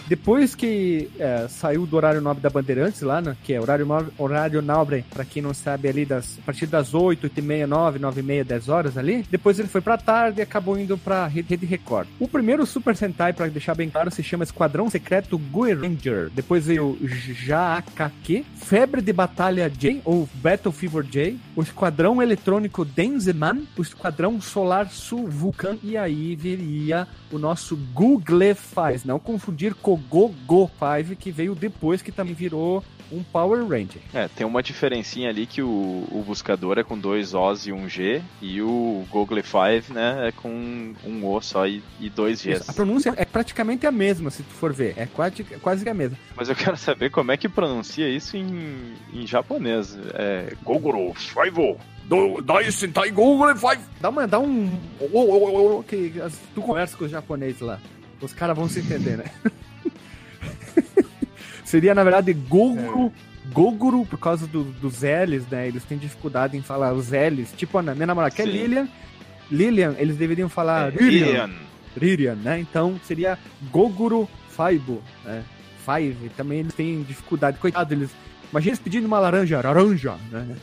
Depois 0.09 0.55
que 0.55 1.11
é, 1.19 1.47
saiu 1.49 1.87
do 1.87 1.95
horário 1.95 2.23
nobre 2.23 2.43
da 2.43 2.49
Bandeirantes 2.49 3.03
lá, 3.03 3.21
né, 3.21 3.37
que 3.45 3.53
é 3.53 3.61
horário, 3.61 3.87
horário 4.17 4.63
nobre, 4.63 5.05
para 5.11 5.25
quem 5.25 5.43
não 5.43 5.53
sabe, 5.53 5.87
ali 5.87 6.07
das, 6.07 6.39
a 6.39 6.47
partir 6.47 6.67
das 6.67 6.95
8, 6.95 7.25
8 7.25 7.39
e 7.39 7.43
meia, 7.43 7.67
9, 7.67 7.99
9 7.99 8.21
e 8.21 8.25
meia, 8.25 8.45
10 8.45 8.69
horas 8.71 8.97
ali. 8.97 9.27
Depois 9.31 9.59
ele 9.59 9.69
foi 9.69 9.83
pra 9.83 9.99
tarde 9.99 10.41
e 10.41 10.43
acabou 10.43 10.79
indo 10.79 10.97
pra 10.97 11.27
Rede 11.27 11.57
Record. 11.57 12.09
O 12.19 12.27
primeiro 12.27 12.65
Super 12.65 12.97
Sentai, 12.97 13.35
para 13.35 13.49
deixar 13.49 13.75
bem 13.75 13.91
claro, 13.91 14.11
se 14.11 14.23
chama 14.23 14.45
Esquadrão 14.45 14.89
Secreto 14.89 15.37
Gue 15.37 15.75
Ranger. 15.75 16.31
Depois 16.31 16.65
veio 16.65 16.99
Jaakake, 17.03 18.47
Febre 18.57 19.03
de 19.03 19.13
Batalha 19.13 19.69
J, 19.69 20.01
ou 20.07 20.27
Battle 20.35 20.73
Fever 20.73 21.05
J, 21.05 21.39
o 21.55 21.63
Esquadrão 21.63 22.23
Eletrônico 22.23 22.83
Denzeman, 22.83 23.67
o 23.77 23.83
Esquadrão 23.83 24.41
Solar 24.41 24.91
Sul 24.91 25.29
Vulcan, 25.29 25.77
e 25.83 25.99
aí 25.99 26.35
viria 26.35 27.07
o 27.31 27.39
nosso 27.39 27.77
Google 27.93 28.55
Faz, 28.55 29.05
não 29.05 29.19
confundir 29.19 29.75
com 29.75 29.98
Go-Go 29.99 30.71
5, 30.79 31.17
que 31.17 31.31
veio 31.31 31.55
depois, 31.55 32.03
que 32.03 32.13
também 32.13 32.35
virou 32.35 32.83
um 33.11 33.23
Power 33.23 33.67
Ranger. 33.67 34.03
É, 34.13 34.29
tem 34.29 34.47
uma 34.47 34.63
diferencinha 34.63 35.31
ali 35.31 35.47
que 35.47 35.63
o, 35.63 35.69
o 36.11 36.23
buscador 36.27 36.79
é 36.79 36.85
com 36.85 36.99
dois 36.99 37.35
O's 37.35 37.67
e 37.67 37.73
um 37.73 37.89
G, 37.89 38.23
e 38.41 38.61
o 38.61 39.05
Google 39.11 39.43
5, 39.43 39.93
né, 39.93 40.29
é 40.29 40.33
com 40.33 40.95
um 41.05 41.27
O 41.27 41.41
só 41.41 41.67
e, 41.67 41.83
e 42.01 42.11
dois 42.11 42.43
G's. 42.43 42.69
A 42.69 42.73
pronúncia 42.73 43.15
é 43.17 43.25
praticamente 43.25 43.87
a 43.87 43.93
mesma, 43.93 44.31
se 44.31 44.43
tu 44.43 44.53
for 44.55 44.73
ver. 44.73 44.95
É 44.97 45.07
quase, 45.07 45.43
quase 45.45 45.85
que 45.85 45.91
a 45.91 45.95
mesma. 45.95 46.19
Mas 46.37 46.49
eu 46.49 46.55
quero 46.55 46.77
saber 46.77 47.11
como 47.11 47.33
é 47.33 47.37
que 47.37 47.49
pronuncia 47.49 48.09
isso 48.09 48.37
em, 48.37 48.95
em 49.13 49.27
japonês. 49.27 49.97
É 50.15 50.55
Gogoro 50.63 51.15
5 51.17 51.79
do 52.05 52.41
Dai 52.41 52.71
Sentai 52.73 53.11
Google 53.11 53.55
5. 53.55 53.77
Dá, 54.01 54.09
uma, 54.09 54.27
dá 54.27 54.39
um. 54.39 54.71
Oh, 55.01 55.21
oh, 55.21 55.79
oh, 55.79 55.83
que 55.83 56.13
tu 56.55 56.63
conversa 56.63 56.97
com 56.97 57.05
os 57.05 57.11
japoneses 57.11 57.61
lá. 57.61 57.79
Os 58.21 58.33
caras 58.33 58.57
vão 58.57 58.69
se 58.69 58.81
entender, 58.81 59.19
né? 59.19 59.25
Seria, 61.69 61.95
na 61.95 62.03
verdade, 62.03 62.33
Gogoro. 62.33 63.13
É. 63.15 63.29
Gogoro, 63.53 64.05
por 64.07 64.19
causa 64.19 64.47
do, 64.47 64.65
dos 64.65 65.03
L's, 65.03 65.47
né? 65.51 65.69
Eles 65.69 65.85
têm 65.85 65.99
dificuldade 65.99 66.57
em 66.57 66.63
falar 66.63 66.95
os 66.95 67.11
L's. 67.11 67.53
Tipo, 67.55 67.77
a 67.77 67.83
minha 67.83 68.07
namorada, 68.07 68.35
que 68.35 68.41
é 68.41 68.47
Lilian. 68.47 68.89
Lilian, 69.51 69.95
eles 69.99 70.17
deveriam 70.17 70.49
falar 70.49 70.95
é, 70.95 70.97
Lilian. 70.97 71.51
Lilian, 71.95 72.37
né? 72.37 72.59
Então 72.59 72.99
seria 73.05 73.39
Gogoro 73.71 74.27
Faibo, 74.49 75.03
né? 75.25 75.45
Five. 75.85 76.31
Também 76.31 76.61
eles 76.61 76.73
têm 76.73 77.03
dificuldade. 77.03 77.59
Coitado, 77.59 77.93
eles. 77.93 78.11
Imagina 78.51 78.71
eles 78.71 78.81
pedindo 78.81 79.07
uma 79.07 79.19
laranja, 79.19 79.61
laranja, 79.63 80.17
né? 80.31 80.57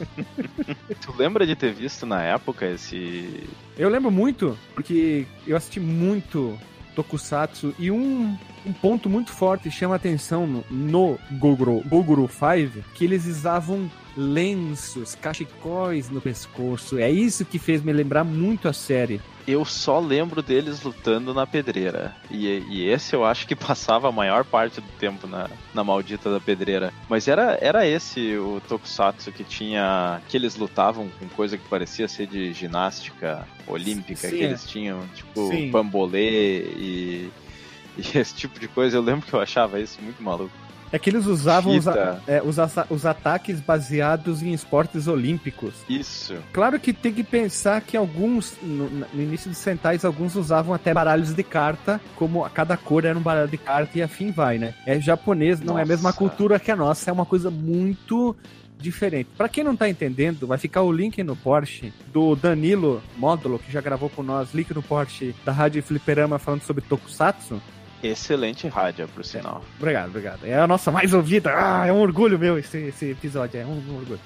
tu 1.02 1.14
lembra 1.18 1.46
de 1.46 1.54
ter 1.54 1.72
visto 1.74 2.06
na 2.06 2.22
época 2.22 2.66
esse. 2.66 3.46
Eu 3.76 3.90
lembro 3.90 4.10
muito, 4.10 4.58
porque 4.74 5.26
eu 5.46 5.54
assisti 5.54 5.80
muito 5.80 6.58
Tokusatsu 6.94 7.74
e 7.78 7.90
um, 7.90 8.36
um 8.66 8.72
ponto 8.72 9.08
muito 9.08 9.32
forte 9.32 9.70
chama 9.70 9.96
atenção 9.96 10.46
no, 10.46 10.64
no 10.70 11.18
Gogoro, 11.32 11.82
Gogoro 11.88 12.28
5 12.28 12.82
que 12.94 13.04
eles 13.04 13.26
usavam 13.26 13.90
lenços, 14.16 15.14
cachecóis 15.14 16.10
no 16.10 16.20
pescoço. 16.20 16.98
É 16.98 17.10
isso 17.10 17.44
que 17.44 17.58
fez 17.58 17.82
me 17.82 17.92
lembrar 17.92 18.24
muito 18.24 18.68
a 18.68 18.72
série. 18.72 19.20
Eu 19.46 19.64
só 19.64 19.98
lembro 19.98 20.40
deles 20.40 20.82
lutando 20.82 21.34
na 21.34 21.46
pedreira. 21.46 22.14
E, 22.30 22.46
e, 22.70 22.88
esse 22.88 23.14
eu 23.14 23.24
acho 23.24 23.46
que 23.46 23.56
passava 23.56 24.08
a 24.08 24.12
maior 24.12 24.44
parte 24.44 24.80
do 24.80 24.88
tempo 24.98 25.26
na, 25.26 25.50
na 25.74 25.82
maldita 25.82 26.30
da 26.30 26.40
pedreira. 26.40 26.92
Mas 27.08 27.26
era, 27.26 27.58
era 27.60 27.86
esse 27.86 28.36
o 28.36 28.60
Tokusatsu 28.68 29.32
que 29.32 29.42
tinha. 29.42 30.20
que 30.28 30.36
eles 30.36 30.56
lutavam 30.56 31.08
com 31.18 31.28
coisa 31.28 31.58
que 31.58 31.68
parecia 31.68 32.06
ser 32.06 32.26
de 32.26 32.52
ginástica 32.52 33.46
olímpica, 33.66 34.28
Sim, 34.28 34.36
que 34.36 34.42
é. 34.42 34.46
eles 34.46 34.64
tinham, 34.64 35.00
tipo, 35.14 35.48
Sim. 35.48 35.70
bambolê 35.70 36.62
e, 36.76 37.30
e 37.98 38.18
esse 38.18 38.34
tipo 38.34 38.60
de 38.60 38.68
coisa. 38.68 38.96
Eu 38.96 39.02
lembro 39.02 39.26
que 39.26 39.34
eu 39.34 39.40
achava 39.40 39.80
isso 39.80 40.00
muito 40.00 40.22
maluco. 40.22 40.61
É 40.92 40.98
que 40.98 41.08
eles 41.08 41.26
usavam 41.26 41.76
os, 41.76 41.86
é, 41.86 42.42
os, 42.44 42.56
os, 42.90 43.06
ataques 43.06 43.60
baseados 43.60 44.42
em 44.42 44.52
esportes 44.52 45.08
olímpicos. 45.08 45.74
Isso. 45.88 46.36
Claro 46.52 46.78
que 46.78 46.92
tem 46.92 47.12
que 47.12 47.24
pensar 47.24 47.80
que 47.80 47.96
alguns, 47.96 48.54
no, 48.62 48.90
no 48.90 49.22
início 49.22 49.48
dos 49.48 49.58
Sentais, 49.58 50.04
alguns 50.04 50.36
usavam 50.36 50.74
até 50.74 50.92
baralhos 50.92 51.32
de 51.32 51.42
carta, 51.42 52.00
como 52.14 52.48
cada 52.50 52.76
cor 52.76 53.06
era 53.06 53.18
um 53.18 53.22
baralho 53.22 53.48
de 53.48 53.56
carta 53.56 53.98
e 53.98 54.02
afim 54.02 54.30
vai, 54.30 54.58
né? 54.58 54.74
É 54.86 55.00
japonês, 55.00 55.60
não 55.60 55.68
Nossa. 55.68 55.80
é 55.80 55.82
a 55.82 55.86
mesma 55.86 56.12
cultura 56.12 56.60
que 56.60 56.70
a 56.70 56.76
nossa, 56.76 57.08
é 57.08 57.12
uma 57.12 57.26
coisa 57.26 57.50
muito 57.50 58.36
diferente. 58.82 59.30
Para 59.36 59.48
quem 59.48 59.64
não 59.64 59.76
tá 59.76 59.88
entendendo, 59.88 60.46
vai 60.46 60.58
ficar 60.58 60.82
o 60.82 60.92
link 60.92 61.22
no 61.22 61.36
Porsche 61.36 61.92
do 62.12 62.34
Danilo 62.34 63.02
Módulo, 63.16 63.58
que 63.58 63.72
já 63.72 63.80
gravou 63.80 64.10
com 64.10 64.22
nós, 64.22 64.52
link 64.52 64.74
no 64.74 64.82
Porsche 64.82 65.34
da 65.44 65.52
Rádio 65.52 65.82
Fliperama 65.82 66.38
falando 66.38 66.62
sobre 66.62 66.84
Tokusatsu. 66.84 67.62
Excelente 68.02 68.66
rádio, 68.68 69.06
por 69.08 69.24
sinal. 69.24 69.64
Obrigado, 69.78 70.08
obrigado. 70.08 70.44
É 70.44 70.58
a 70.58 70.66
nossa 70.66 70.90
mais 70.90 71.14
ouvida. 71.14 71.52
Ah, 71.54 71.86
é 71.86 71.92
um 71.92 72.00
orgulho 72.00 72.38
meu 72.38 72.58
esse, 72.58 72.78
esse 72.78 73.10
episódio, 73.10 73.60
é 73.60 73.64
um, 73.64 73.80
um 73.88 73.96
orgulho. 73.96 74.20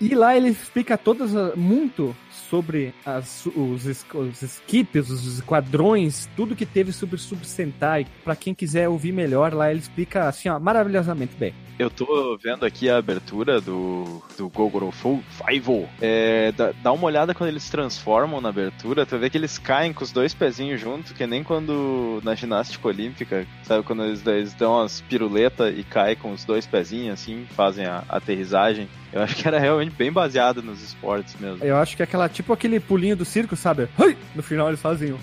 e 0.00 0.14
lá 0.14 0.36
ele 0.36 0.48
explica 0.48 0.96
todas 0.96 1.32
muito 1.56 2.16
sobre 2.48 2.94
as, 3.04 3.46
os, 3.46 3.84
os 4.14 4.42
skips, 4.42 5.10
os 5.10 5.38
esquadrões, 5.38 6.28
tudo 6.36 6.56
que 6.56 6.64
teve 6.64 6.92
sobre 6.92 7.18
Sub 7.18 7.46
Sentai. 7.46 8.06
Pra 8.22 8.36
quem 8.36 8.54
quiser 8.54 8.88
ouvir 8.88 9.12
melhor, 9.12 9.52
lá 9.52 9.70
ele 9.70 9.80
explica 9.80 10.28
assim, 10.28 10.48
ó, 10.48 10.58
maravilhosamente 10.58 11.34
bem. 11.36 11.54
Eu 11.78 11.90
tô 11.90 12.38
vendo 12.40 12.64
aqui 12.64 12.88
a 12.88 12.98
abertura 12.98 13.60
do, 13.60 14.22
do 14.36 14.48
Gogoro 14.48 14.92
Five. 14.92 15.88
É, 16.00 16.52
dá, 16.52 16.72
dá, 16.82 16.92
uma 16.92 17.06
olhada 17.06 17.34
quando 17.34 17.50
eles 17.50 17.68
transformam 17.68 18.40
na 18.40 18.50
abertura, 18.50 19.04
tu 19.04 19.18
vê 19.18 19.28
que 19.28 19.36
eles 19.36 19.58
caem 19.58 19.92
com 19.92 20.04
os 20.04 20.12
dois 20.12 20.32
pezinhos 20.32 20.80
juntos, 20.80 21.12
que 21.12 21.26
nem 21.26 21.42
quando 21.42 22.20
na 22.22 22.34
ginástica 22.34 22.86
olímpica, 22.86 23.44
sabe? 23.64 23.82
Quando 23.82 24.04
eles, 24.04 24.24
eles 24.24 24.54
dão 24.54 24.80
as 24.80 25.00
piruletas 25.00 25.76
e 25.76 25.82
caem 25.82 26.16
com 26.16 26.32
os 26.32 26.44
dois 26.44 26.64
pezinhos, 26.64 27.14
assim, 27.14 27.46
fazem 27.56 27.86
a, 27.86 28.04
a 28.08 28.18
aterrissagem. 28.18 28.88
Eu 29.12 29.22
acho 29.22 29.34
que 29.34 29.46
era 29.46 29.58
realmente 29.58 29.94
bem 29.96 30.12
baseado 30.12 30.62
nos 30.62 30.82
esportes 30.82 31.34
mesmo. 31.40 31.64
Eu 31.64 31.76
acho 31.76 31.96
que 31.96 32.02
é 32.02 32.04
aquela, 32.04 32.28
tipo 32.28 32.52
aquele 32.52 32.78
pulinho 32.78 33.16
do 33.16 33.24
circo, 33.24 33.56
sabe? 33.56 33.88
No 34.34 34.42
final 34.42 34.68
eles 34.68 34.80
fazem 34.80 35.12
o! 35.12 35.18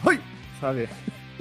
Sabe? 0.60 0.89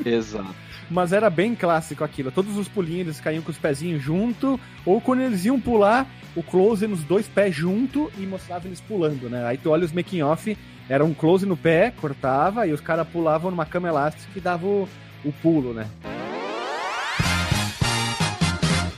Exato. 0.04 0.69
Mas 0.90 1.12
era 1.12 1.30
bem 1.30 1.54
clássico 1.54 2.02
aquilo. 2.02 2.32
Todos 2.32 2.56
os 2.56 2.68
pulinhos 2.68 3.06
eles 3.06 3.20
caíam 3.20 3.42
com 3.42 3.50
os 3.50 3.58
pezinhos 3.58 4.02
junto, 4.02 4.58
ou 4.84 5.00
quando 5.00 5.20
eles 5.20 5.44
iam 5.44 5.60
pular, 5.60 6.06
o 6.34 6.42
close 6.42 6.86
nos 6.86 7.04
dois 7.04 7.28
pés 7.28 7.54
junto 7.54 8.10
e 8.18 8.26
mostrava 8.26 8.66
eles 8.66 8.80
pulando, 8.80 9.30
né? 9.30 9.46
Aí 9.46 9.56
tu 9.56 9.70
olha 9.70 9.84
os 9.84 9.92
making 9.92 10.22
off, 10.22 10.56
era 10.88 11.04
um 11.04 11.14
close 11.14 11.46
no 11.46 11.56
pé, 11.56 11.92
cortava, 12.00 12.66
e 12.66 12.72
os 12.72 12.80
caras 12.80 13.06
pulavam 13.08 13.50
numa 13.50 13.66
cama 13.66 13.88
elástica 13.88 14.32
e 14.36 14.40
dava 14.40 14.66
o, 14.66 14.88
o 15.24 15.32
pulo, 15.32 15.72
né? 15.72 15.86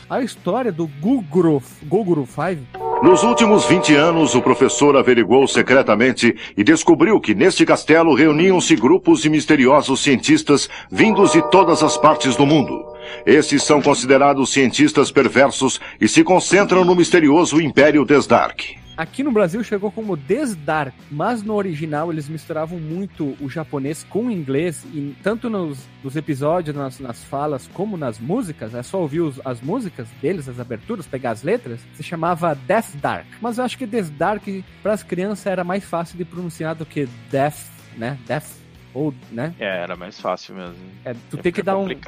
A 0.08 0.20
história 0.22 0.72
do 0.72 0.86
Guguro, 0.86 1.62
Guguro 1.84 2.26
5 2.26 2.91
nos 3.02 3.24
últimos 3.24 3.66
20 3.66 3.94
anos, 3.96 4.34
o 4.34 4.40
professor 4.40 4.96
averiguou 4.96 5.48
secretamente 5.48 6.36
e 6.56 6.62
descobriu 6.62 7.20
que 7.20 7.34
neste 7.34 7.66
castelo 7.66 8.14
reuniam-se 8.14 8.76
grupos 8.76 9.22
de 9.22 9.28
misteriosos 9.28 10.00
cientistas 10.00 10.70
vindos 10.90 11.32
de 11.32 11.42
todas 11.50 11.82
as 11.82 11.96
partes 11.96 12.36
do 12.36 12.46
mundo. 12.46 12.84
Esses 13.26 13.64
são 13.64 13.82
considerados 13.82 14.52
cientistas 14.52 15.10
perversos 15.10 15.80
e 16.00 16.06
se 16.06 16.22
concentram 16.22 16.84
no 16.84 16.94
misterioso 16.94 17.60
Império 17.60 18.04
Desdark. 18.04 18.81
Aqui 18.96 19.22
no 19.22 19.32
Brasil 19.32 19.64
chegou 19.64 19.90
como 19.90 20.16
Desdark, 20.16 20.94
mas 21.10 21.42
no 21.42 21.54
original 21.54 22.12
eles 22.12 22.28
misturavam 22.28 22.78
muito 22.78 23.36
o 23.40 23.48
japonês 23.48 24.04
com 24.04 24.26
o 24.26 24.30
inglês, 24.30 24.84
e 24.92 25.16
tanto 25.22 25.48
nos, 25.48 25.88
nos 26.04 26.14
episódios, 26.14 26.76
nas, 26.76 27.00
nas, 27.00 27.24
falas, 27.24 27.66
como 27.72 27.96
nas 27.96 28.18
músicas, 28.18 28.74
é 28.74 28.82
só 28.82 29.00
ouvir 29.00 29.20
os, 29.20 29.40
as 29.46 29.62
músicas 29.62 30.08
deles, 30.20 30.48
as 30.48 30.60
aberturas, 30.60 31.06
pegar 31.06 31.30
as 31.30 31.42
letras, 31.42 31.80
se 31.94 32.02
chamava 32.02 32.54
Death 32.54 32.94
Dark. 32.96 33.26
Mas 33.40 33.56
eu 33.56 33.64
acho 33.64 33.78
que 33.78 33.86
Desdark, 33.86 34.62
para 34.82 34.92
as 34.92 35.02
crianças, 35.02 35.46
era 35.46 35.64
mais 35.64 35.84
fácil 35.84 36.18
de 36.18 36.24
pronunciar 36.24 36.74
do 36.74 36.84
que 36.84 37.08
Death, 37.30 37.70
né? 37.96 38.18
Death 38.26 38.62
ou, 38.94 39.14
né? 39.30 39.54
É, 39.58 39.82
era 39.82 39.96
mais 39.96 40.20
fácil 40.20 40.54
mesmo. 40.54 40.76
É, 41.04 41.14
tu 41.30 41.38
é 41.38 41.42
tem 41.42 41.52
que 41.52 41.62
dar 41.62 41.78
um. 41.78 41.86
Ali, 41.86 41.98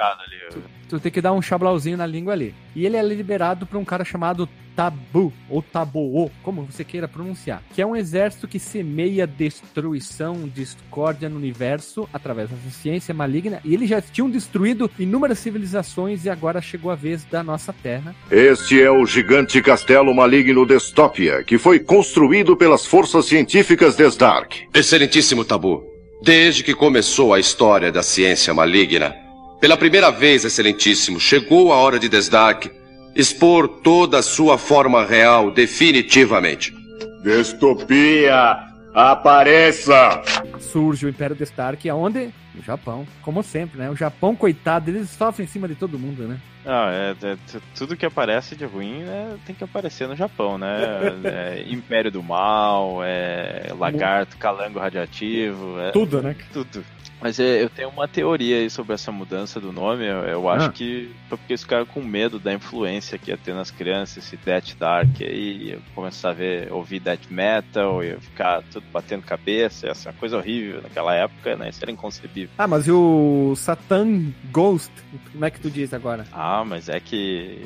tu, 0.50 0.62
tu, 0.88 1.00
tem 1.00 1.10
que 1.10 1.20
dar 1.20 1.32
um 1.32 1.40
chablauzinho 1.40 1.96
na 1.96 2.04
língua 2.04 2.34
ali. 2.34 2.54
E 2.74 2.84
ele 2.84 2.96
é 2.96 3.02
liberado 3.02 3.64
por 3.64 3.78
um 3.78 3.84
cara 3.84 4.04
chamado 4.04 4.46
Tabu, 4.74 5.32
ou 5.48 5.62
Tabuô, 5.62 6.30
como 6.42 6.62
você 6.62 6.84
queira 6.84 7.06
pronunciar. 7.06 7.62
Que 7.74 7.82
é 7.82 7.86
um 7.86 7.96
exército 7.96 8.48
que 8.48 8.58
semeia 8.58 9.26
destruição, 9.26 10.48
discórdia 10.52 11.28
no 11.28 11.36
universo 11.36 12.08
através 12.12 12.50
da 12.50 12.56
ciência 12.70 13.14
maligna. 13.14 13.60
E 13.64 13.74
eles 13.74 13.88
já 13.88 14.00
tinham 14.00 14.28
destruído 14.28 14.90
inúmeras 14.98 15.38
civilizações 15.38 16.24
e 16.24 16.30
agora 16.30 16.60
chegou 16.60 16.90
a 16.90 16.94
vez 16.94 17.24
da 17.24 17.42
nossa 17.42 17.72
Terra. 17.72 18.14
Este 18.30 18.80
é 18.80 18.90
o 18.90 19.06
gigante 19.06 19.60
castelo 19.62 20.14
maligno 20.14 20.66
Destopia, 20.66 21.42
que 21.42 21.58
foi 21.58 21.78
construído 21.78 22.56
pelas 22.56 22.86
forças 22.86 23.26
científicas 23.26 23.96
Desdark. 23.96 24.68
Excelentíssimo 24.74 25.44
Tabu. 25.44 25.84
Desde 26.22 26.64
que 26.64 26.74
começou 26.74 27.34
a 27.34 27.40
história 27.40 27.92
da 27.92 28.02
ciência 28.02 28.54
maligna, 28.54 29.14
pela 29.60 29.76
primeira 29.76 30.10
vez, 30.10 30.44
Excelentíssimo, 30.44 31.20
chegou 31.20 31.72
a 31.72 31.76
hora 31.76 31.98
de 31.98 32.08
Desdark 32.08 32.70
expor 33.14 33.68
toda 33.68 34.18
a 34.18 34.22
sua 34.22 34.58
forma 34.58 35.04
real 35.04 35.50
definitivamente. 35.50 36.74
Destopia! 37.22 38.74
Apareça! 38.94 40.22
Surge 40.60 41.06
o 41.06 41.08
Império 41.08 41.34
Destark, 41.34 41.88
aonde? 41.88 42.32
No 42.54 42.62
Japão, 42.62 43.04
como 43.22 43.42
sempre, 43.42 43.78
né? 43.78 43.90
O 43.90 43.96
Japão, 43.96 44.36
coitado, 44.36 44.88
eles 44.88 45.10
sofrem 45.10 45.44
em 45.44 45.48
cima 45.48 45.66
de 45.66 45.74
todo 45.74 45.98
mundo, 45.98 46.28
né? 46.28 46.38
Ah, 46.64 46.90
é, 46.92 47.16
é, 47.32 47.36
tudo 47.74 47.96
que 47.96 48.06
aparece 48.06 48.54
de 48.54 48.64
ruim 48.64 49.02
né, 49.02 49.36
tem 49.44 49.54
que 49.54 49.64
aparecer 49.64 50.06
no 50.06 50.14
Japão, 50.14 50.56
né? 50.56 50.78
É, 51.24 51.64
Império 51.68 52.10
do 52.10 52.22
Mal, 52.22 53.02
é, 53.02 53.72
lagarto, 53.76 54.36
calango 54.36 54.78
radioativo. 54.78 55.80
É, 55.80 55.90
tudo, 55.90 56.22
né? 56.22 56.36
Tudo. 56.52 56.84
Mas 57.24 57.40
é, 57.40 57.62
eu 57.62 57.70
tenho 57.70 57.88
uma 57.88 58.06
teoria 58.06 58.58
aí 58.58 58.68
sobre 58.68 58.92
essa 58.92 59.10
mudança 59.10 59.58
do 59.58 59.72
nome. 59.72 60.04
Eu, 60.04 60.18
eu 60.24 60.46
acho 60.50 60.66
Ah. 60.66 60.72
que 60.72 61.10
foi 61.26 61.38
porque 61.38 61.54
eles 61.54 61.62
ficaram 61.62 61.86
com 61.86 62.02
medo 62.02 62.38
da 62.38 62.52
influência 62.52 63.16
que 63.16 63.30
ia 63.30 63.36
ter 63.38 63.54
nas 63.54 63.70
crianças, 63.70 64.18
esse 64.18 64.36
Death 64.36 64.74
Dark 64.78 65.08
aí, 65.22 65.78
começar 65.94 66.28
a 66.28 66.32
ver, 66.34 66.70
ouvir 66.70 67.00
Death 67.00 67.30
Metal, 67.30 68.04
ia 68.04 68.20
ficar 68.20 68.62
tudo 68.70 68.84
batendo 68.92 69.22
cabeça, 69.22 69.90
uma 70.04 70.12
coisa 70.12 70.36
horrível 70.36 70.82
naquela 70.82 71.14
época, 71.14 71.56
né? 71.56 71.70
Isso 71.70 71.78
era 71.82 71.90
inconcebível. 71.90 72.50
Ah, 72.58 72.66
mas 72.68 72.86
e 72.86 72.92
o 72.92 73.54
Satan 73.56 74.30
Ghost? 74.52 74.92
Como 75.32 75.44
é 75.46 75.50
que 75.50 75.60
tu 75.60 75.70
diz 75.70 75.94
agora? 75.94 76.26
Ah, 76.30 76.62
mas 76.62 76.90
é 76.90 77.00
que. 77.00 77.64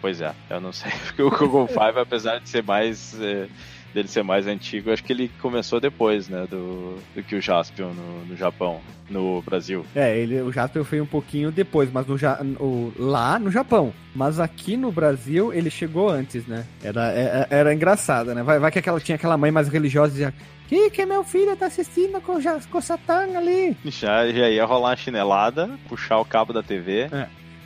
Pois 0.00 0.20
é, 0.20 0.34
eu 0.50 0.60
não 0.60 0.72
sei. 0.72 0.90
Porque 1.06 1.22
o 1.22 1.30
Google 1.30 1.68
Five, 1.68 2.00
apesar 2.00 2.40
de 2.40 2.48
ser 2.48 2.64
mais. 2.64 3.16
eh, 3.20 3.46
dele 3.94 4.08
ser 4.08 4.22
mais 4.22 4.46
antigo, 4.46 4.90
acho 4.92 5.02
que 5.04 5.12
ele 5.12 5.30
começou 5.40 5.80
depois, 5.80 6.28
né? 6.28 6.46
Do, 6.50 6.96
do 7.14 7.22
que 7.22 7.34
o 7.34 7.40
Jaspion 7.40 7.90
no, 7.92 8.24
no 8.26 8.36
Japão, 8.36 8.80
no 9.08 9.42
Brasil. 9.42 9.84
É, 9.94 10.16
ele, 10.18 10.40
o 10.40 10.52
Jasper 10.52 10.84
foi 10.84 11.00
um 11.00 11.06
pouquinho 11.06 11.50
depois, 11.50 11.90
mas 11.92 12.06
no, 12.06 12.16
o- 12.60 12.92
lá 12.98 13.38
no 13.38 13.50
Japão. 13.50 13.92
Mas 14.14 14.38
aqui 14.40 14.76
no 14.76 14.90
Brasil 14.90 15.52
ele 15.52 15.70
chegou 15.70 16.08
antes, 16.08 16.46
né? 16.46 16.64
Era, 16.82 17.12
é- 17.12 17.46
é- 17.50 17.56
era 17.58 17.74
engraçado, 17.74 18.34
né? 18.34 18.42
Vai, 18.42 18.58
vai 18.58 18.70
que 18.70 18.78
aquela, 18.78 19.00
tinha 19.00 19.16
aquela 19.16 19.36
mãe 19.36 19.50
mais 19.50 19.68
religiosa 19.68 20.10
e 20.10 20.12
dizia: 20.12 20.34
Que 20.68 20.90
que 20.90 21.04
meu 21.06 21.22
filho 21.24 21.56
tá 21.56 21.66
assistindo 21.66 22.20
com, 22.20 22.38
com 22.70 22.78
o 22.78 22.82
Satã 22.82 23.26
ali? 23.36 23.76
Já, 23.84 24.26
já 24.30 24.48
ia 24.48 24.64
rolar 24.64 24.90
uma 24.90 24.96
chinelada, 24.96 25.70
puxar 25.88 26.18
o 26.18 26.24
cabo 26.24 26.52
da 26.52 26.62
TV. 26.62 27.08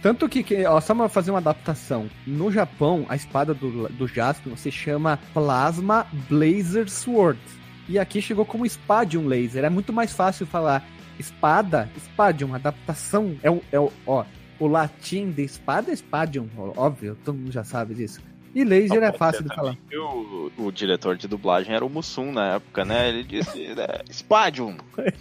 Tanto 0.05 0.29
que, 0.29 0.43
que 0.43 0.67
ó, 0.67 0.79
só 0.83 1.09
fazer 1.09 1.31
uma 1.31 1.39
adaptação. 1.39 2.11
No 2.27 2.53
Japão, 2.53 3.07
a 3.09 3.17
espada 3.17 3.55
do, 3.55 3.89
do 3.89 4.07
Jaspion 4.07 4.55
se 4.55 4.71
chama 4.71 5.19
Plasma 5.33 6.07
Blazer 6.29 6.91
Sword. 6.91 7.41
E 7.89 7.99
aqui 7.99 8.21
chegou 8.21 8.45
como 8.45 8.69
Spadium 8.69 9.27
Laser. 9.27 9.65
É 9.65 9.71
muito 9.71 9.95
mais 9.95 10.13
fácil 10.13 10.45
falar 10.45 10.87
espada, 11.19 11.89
Spadium, 11.97 12.55
adaptação. 12.55 13.35
É 13.43 13.51
o, 13.51 13.63
é 13.73 13.81
o, 13.81 13.91
ó, 14.07 14.27
o 14.61 14.67
latim 14.67 15.31
de 15.31 15.43
espada 15.43 15.91
é 15.91 15.97
Spadium, 15.97 16.51
óbvio, 16.77 17.17
todo 17.25 17.39
mundo 17.39 17.51
já 17.51 17.65
sabe 17.65 17.95
disso. 17.95 18.21
E 18.55 18.63
laser 18.63 19.03
é 19.03 19.13
fácil 19.13 19.43
de 19.43 19.55
falar. 19.55 19.77
O, 19.93 20.51
o 20.59 20.73
diretor 20.73 21.17
de 21.17 21.27
dublagem 21.27 21.75
era 21.75 21.85
o 21.85 21.91
Mussum 21.91 22.31
na 22.31 22.55
época, 22.55 22.85
né? 22.85 23.09
Ele 23.09 23.25
disse: 23.25 23.69
né, 23.75 23.87
Spadium. 24.11 24.77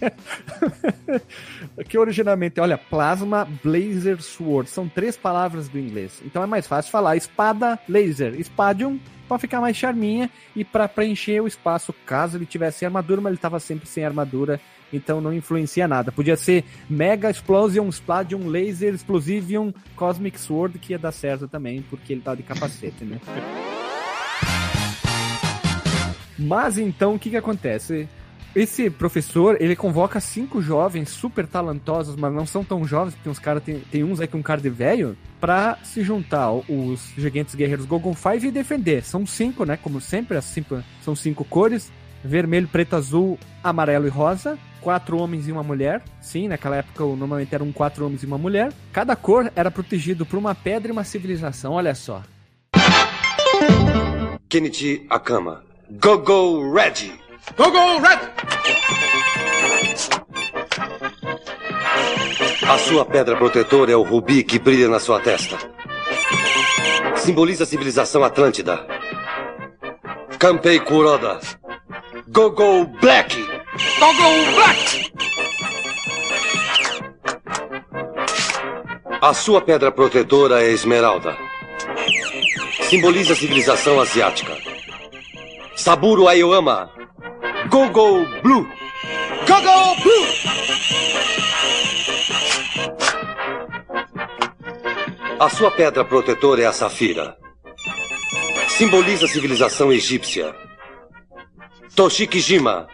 Que 1.88 1.98
originalmente, 1.98 2.60
olha, 2.60 2.78
Plasma 2.78 3.48
Blazer 3.64 4.22
Sword. 4.22 4.70
São 4.70 4.88
três 4.88 5.18
palavras 5.18 5.68
do 5.68 5.80
inglês. 5.80 6.22
Então 6.26 6.44
é 6.44 6.46
mais 6.46 6.68
fácil 6.68 6.92
falar 6.92 7.16
espada, 7.16 7.80
laser, 7.88 8.36
spadium, 8.44 9.00
pra 9.28 9.40
ficar 9.40 9.62
mais 9.62 9.76
charminha 9.76 10.30
e 10.56 10.64
pra 10.64 10.88
preencher 10.88 11.42
o 11.42 11.48
espaço 11.48 11.94
caso 12.06 12.38
ele 12.38 12.46
tivesse 12.46 12.86
armadura, 12.86 13.22
mas 13.22 13.32
ele 13.32 13.42
tava 13.42 13.60
sempre 13.60 13.88
sem 13.88 14.06
armadura. 14.06 14.60
Então 14.94 15.20
não 15.20 15.34
influencia 15.34 15.88
nada. 15.88 16.12
Podia 16.12 16.38
ser 16.38 16.64
Mega 16.90 17.30
Explosion, 17.30 17.90
Spladium, 17.90 18.48
Laser, 18.48 18.94
Explosivium, 18.94 19.74
Cosmic 19.96 20.40
Sword, 20.40 20.78
que 20.78 20.94
ia 20.94 21.00
dar 21.00 21.12
certo 21.12 21.48
também, 21.48 21.82
porque 21.90 22.14
ele 22.14 22.22
tá 22.22 22.36
de 22.36 22.44
capacete, 22.44 23.04
né? 23.04 23.20
Mas 26.38 26.78
então, 26.78 27.16
o 27.16 27.20
que 27.20 27.30
que 27.30 27.38
acontece? 27.38 28.08
Esse 28.56 28.88
professor, 28.88 29.58
ele 29.60 29.76
convoca 29.76 30.20
cinco 30.20 30.62
jovens 30.62 31.10
super 31.10 31.48
talentosos, 31.48 32.16
mas 32.16 32.32
não 32.32 32.46
são 32.46 32.64
tão 32.64 32.86
jovens, 32.86 33.16
porque 33.16 33.30
uns 33.30 33.40
caras 33.40 33.64
tem, 33.64 33.80
tem 33.80 34.04
uns 34.04 34.20
aí 34.20 34.28
com 34.28 34.38
um 34.38 34.44
cara 34.44 34.62
de 34.62 34.70
velho, 34.70 35.18
pra 35.42 35.80
se 35.84 36.04
juntar 36.04 36.52
os 36.52 37.14
gigantes 37.18 37.56
guerreiros 37.56 37.88
Gogon 37.88 38.14
Five 38.14 38.48
e 38.48 38.52
defender. 38.52 39.04
São 39.04 39.26
cinco, 39.26 39.66
né? 39.66 39.76
Como 39.76 40.00
sempre, 40.00 40.38
as 40.38 40.46
cinco, 40.46 40.84
são 41.02 41.16
cinco 41.16 41.44
cores: 41.44 41.92
vermelho, 42.24 42.68
preto, 42.68 42.96
azul, 42.96 43.38
amarelo 43.64 44.08
e 44.08 44.10
rosa. 44.10 44.58
Quatro 44.82 45.18
homens 45.18 45.48
e 45.48 45.52
uma 45.52 45.64
mulher. 45.64 46.02
Sim, 46.22 46.50
naquela 46.50 46.78
época 46.78 47.04
normalmente 47.06 47.56
eram 47.56 47.72
quatro 47.72 48.06
homens 48.06 48.22
e 48.24 48.26
uma 48.26 48.38
mulher. 48.38 48.72
Cada 48.92 49.16
cor 49.16 49.52
era 49.56 49.72
protegido 49.72 50.26
por 50.26 50.38
uma 50.38 50.54
pedra 50.54 50.90
e 50.90 50.92
uma 50.92 51.04
civilização. 51.04 51.74
Olha 51.74 51.96
só. 51.96 52.22
Kenichi 54.50 55.06
Akama. 55.10 55.64
Go-Go 55.90 56.74
Reggie. 56.74 57.14
A 62.68 62.78
sua 62.78 63.06
pedra 63.06 63.36
protetora 63.36 63.92
é 63.92 63.96
o 63.96 64.02
rubi 64.02 64.44
que 64.44 64.60
brilha 64.60 64.88
na 64.88 65.00
sua 65.00 65.20
testa. 65.20 65.58
Simboliza 67.16 67.64
a 67.64 67.68
civilização 67.68 68.24
Atlântida. 68.24 68.86
Kampei 70.40 70.80
Kuroda. 70.80 71.40
Go-Go 72.34 72.86
Black. 73.00 73.38
Go-Go 74.00 74.52
Black! 74.56 75.14
A 79.22 79.34
sua 79.36 79.62
pedra 79.62 79.92
protetora 79.92 80.64
é 80.64 80.72
Esmeralda. 80.72 81.38
Simboliza 82.90 83.34
a 83.34 83.36
civilização 83.36 84.02
asiática. 84.02 84.58
Saburo 85.76 86.28
Ayoama. 86.28 86.90
Go-Go 87.70 88.26
Blue. 88.42 88.68
Go-Go 89.48 89.96
Blue! 90.02 90.28
A 95.40 95.50
sua 95.50 95.70
pedra 95.70 96.04
protetora 96.04 96.64
é 96.64 96.66
a 96.66 96.74
Safira. 96.74 97.38
Simboliza 98.70 99.26
a 99.26 99.30
civilização 99.30 99.94
egípcia. 99.94 100.63
Toshikijima. 101.96 102.88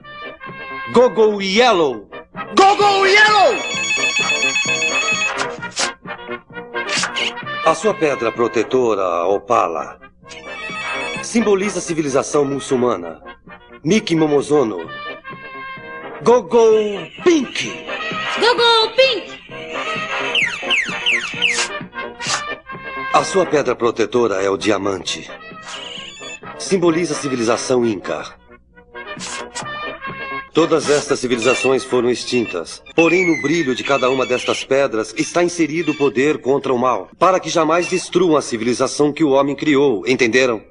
Go-Go 0.93 1.39
Yellow. 1.41 2.09
Go-Go 2.55 3.05
Yellow! 3.05 3.55
A 7.65 7.75
sua 7.75 7.93
pedra 7.93 8.31
protetora, 8.31 9.25
Opala. 9.27 9.99
Simboliza 11.21 11.79
a 11.79 11.81
civilização 11.81 12.43
muçulmana. 12.43 13.21
Miki 13.85 14.15
Momozono. 14.15 14.79
Go-Go 16.21 16.71
Pink. 17.23 17.71
Go 18.39 18.55
Go 18.55 18.95
Pink! 18.95 19.39
A 23.13 23.23
sua 23.23 23.45
pedra 23.45 23.75
protetora 23.75 24.43
é 24.43 24.49
o 24.49 24.57
diamante. 24.57 25.29
Simboliza 26.57 27.13
a 27.13 27.17
civilização 27.17 27.85
Inca. 27.85 28.37
Todas 30.53 30.89
estas 30.89 31.19
civilizações 31.19 31.83
foram 31.83 32.09
extintas. 32.09 32.81
Porém, 32.95 33.25
no 33.25 33.41
brilho 33.41 33.75
de 33.75 33.83
cada 33.83 34.09
uma 34.09 34.25
destas 34.25 34.63
pedras 34.63 35.13
está 35.17 35.43
inserido 35.43 35.91
o 35.91 35.97
poder 35.97 36.39
contra 36.39 36.73
o 36.73 36.77
mal, 36.77 37.09
para 37.17 37.39
que 37.39 37.49
jamais 37.49 37.87
destruam 37.87 38.35
a 38.35 38.41
civilização 38.41 39.13
que 39.13 39.23
o 39.23 39.29
homem 39.29 39.55
criou. 39.55 40.03
Entenderam? 40.07 40.61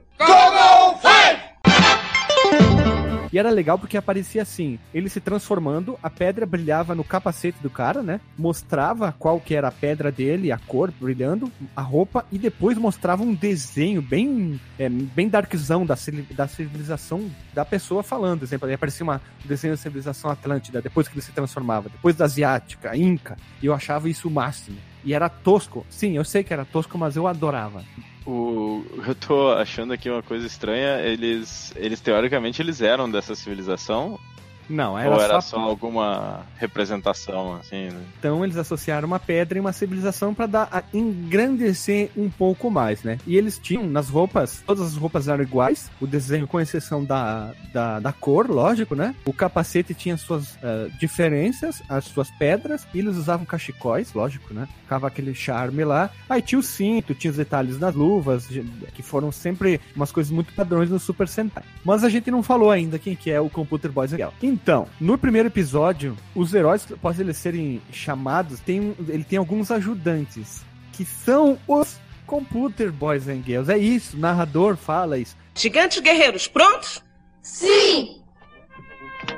E 3.33 3.39
era 3.39 3.51
legal 3.51 3.79
porque 3.79 3.97
aparecia 3.97 4.43
assim, 4.43 4.79
ele 4.93 5.09
se 5.09 5.21
transformando, 5.21 5.99
a 6.03 6.09
pedra 6.09 6.47
brilhava 6.47 6.95
no 6.95 7.05
capacete 7.05 7.59
do 7.63 7.69
cara, 7.69 8.03
né? 8.03 8.21
Mostrava 8.37 9.15
qual 9.19 9.41
que 9.41 9.55
era 9.55 9.69
a 9.69 9.73
pedra 9.73 10.11
dele, 10.11 10.51
a 10.51 10.59
cor 10.59 10.91
brilhando, 10.91 11.51
a 11.77 11.83
roupa, 11.83 12.25
e 12.33 12.39
depois 12.39 12.79
mostrava 12.79 13.23
um 13.23 13.35
desenho 13.35 14.01
bem, 14.01 14.61
é, 14.79 14.89
bem 14.89 15.29
darkzão 15.29 15.85
da, 15.85 15.97
da 16.31 16.49
civilização 16.49 17.31
da 17.53 17.65
pessoa 17.65 18.03
falando. 18.03 18.41
Por 18.41 18.45
exemplo, 18.47 18.69
aí 18.69 18.75
aparecia 18.75 19.05
uma, 19.05 19.21
um 19.45 19.49
desenho 19.49 19.75
da 19.75 19.79
civilização 19.79 20.31
atlântida, 20.31 20.81
depois 20.81 21.07
que 21.07 21.15
ele 21.15 21.23
se 21.23 21.33
transformava, 21.33 21.89
depois 21.89 22.17
da 22.17 22.25
asiática, 22.25 22.97
inca, 22.97 23.37
e 23.63 23.67
eu 23.67 23.75
achava 23.75 24.09
isso 24.09 24.29
o 24.29 24.31
máximo. 24.31 24.79
E 25.05 25.15
era 25.15 25.29
tosco. 25.29 25.87
Sim, 25.89 26.17
eu 26.17 26.25
sei 26.25 26.43
que 26.43 26.53
era 26.53 26.65
tosco, 26.65 26.99
mas 26.99 27.17
eu 27.17 27.27
adorava. 27.27 27.83
O, 28.29 28.85
eu 29.07 29.15
tô 29.15 29.53
achando 29.53 29.95
aqui 29.95 30.11
uma 30.11 30.23
coisa 30.23 30.47
estranha. 30.47 31.01
Eles, 31.01 31.73
eles 31.75 31.99
teoricamente, 31.99 32.61
eles 32.61 32.83
eram 32.83 33.11
dessa 33.11 33.35
civilização? 33.35 34.21
Não, 34.69 34.99
era, 34.99 35.11
ou 35.11 35.21
era 35.21 35.41
só 35.41 35.59
só 35.59 35.61
alguma 35.61 36.47
representação, 36.57 37.55
assim, 37.55 37.89
né? 37.91 38.01
Então 38.19 38.45
eles 38.45 38.57
associaram 38.57 39.07
uma 39.07 39.19
pedra 39.19 39.59
e 39.59 39.61
uma 39.61 39.73
civilização 39.73 40.35
para 40.35 40.47
dar 40.47 40.69
a 40.71 40.83
engrandecer 40.93 42.11
um 42.17 42.29
pouco 42.29 42.71
mais, 42.71 43.03
né? 43.03 43.19
E 43.27 43.37
eles 43.37 43.59
tinham 43.59 43.87
nas 43.87 44.09
roupas, 44.09 44.63
todas 44.67 44.87
as 44.87 44.97
roupas 44.97 45.29
eram 45.29 45.43
iguais, 45.43 45.91
o 46.01 46.07
desenho 46.07 46.47
com 46.47 46.61
exceção 46.61 47.05
da, 47.05 47.53
da, 47.73 48.01
da 48.01 48.13
cor, 48.13 48.49
lógico, 48.51 48.95
né? 48.95 49.15
O 49.25 49.33
capacete 49.33 49.95
tinha 49.95 50.17
suas 50.17 50.59
ah, 50.63 50.89
diferenças, 50.99 51.83
as 51.89 52.05
suas 52.05 52.31
pedras, 52.33 52.87
e 52.95 52.99
eles 52.99 53.17
usavam 53.17 53.47
cachecóis, 53.47 54.13
lógico, 54.13 54.55
né? 54.55 54.69
Ficava 54.83 55.07
aquele 55.07 55.35
charme 55.35 55.85
lá. 55.85 56.11
Aí 56.29 56.43
tinha 56.43 56.59
o 56.59 56.63
cinto, 56.63 57.15
tinha 57.15 57.31
os 57.31 57.37
detalhes 57.37 57.79
das 57.79 57.95
luvas, 57.95 58.47
que 58.95 59.03
foram 59.03 59.31
sempre 59.33 59.81
umas 59.95 60.13
coisas 60.13 60.31
muito 60.31 60.53
padrões 60.53 60.91
no 60.91 60.99
Super 60.99 61.29
Sentai. 61.29 61.65
Mas 61.85 62.05
a 62.05 62.09
gente 62.09 62.31
não 62.31 62.43
falou 62.43 62.71
ainda 62.71 62.99
quem 62.99 63.15
que 63.15 63.31
é 63.31 63.41
o 63.41 63.51
Computer 63.51 63.91
Boys 63.91 64.11
Girls. 64.11 64.35
Então, 64.61 64.89
no 65.01 65.17
primeiro 65.17 65.47
episódio, 65.47 66.17
os 66.35 66.53
heróis, 66.53 66.85
após 66.93 67.21
eles 67.21 67.37
serem 67.37 67.81
chamados, 67.93 68.59
tem, 68.59 68.93
ele 69.07 69.23
tem 69.23 69.39
alguns 69.39 69.71
ajudantes, 69.71 70.65
que 70.93 71.05
são 71.05 71.57
os 71.69 71.97
Computer 72.27 72.91
Boys 72.91 73.29
and 73.29 73.43
Girls. 73.47 73.71
É 73.71 73.79
isso, 73.79 74.17
o 74.17 74.21
narrador 74.21 74.77
fala 74.77 75.17
isso. 75.17 75.37
Gigantes 75.55 76.01
guerreiros 76.01 76.49
prontos? 76.49 77.05
Sim! 77.41 78.21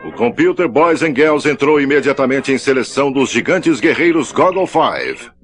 O 0.07 0.13
Computer 0.13 0.67
Boys 0.67 1.03
and 1.03 1.15
Girls 1.15 1.47
entrou 1.47 1.79
imediatamente 1.79 2.51
em 2.51 2.57
seleção 2.57 3.13
dos 3.13 3.31
gigantes 3.31 3.79
guerreiros 3.79 4.33
Goggle 4.33 4.67
5. 4.67 5.35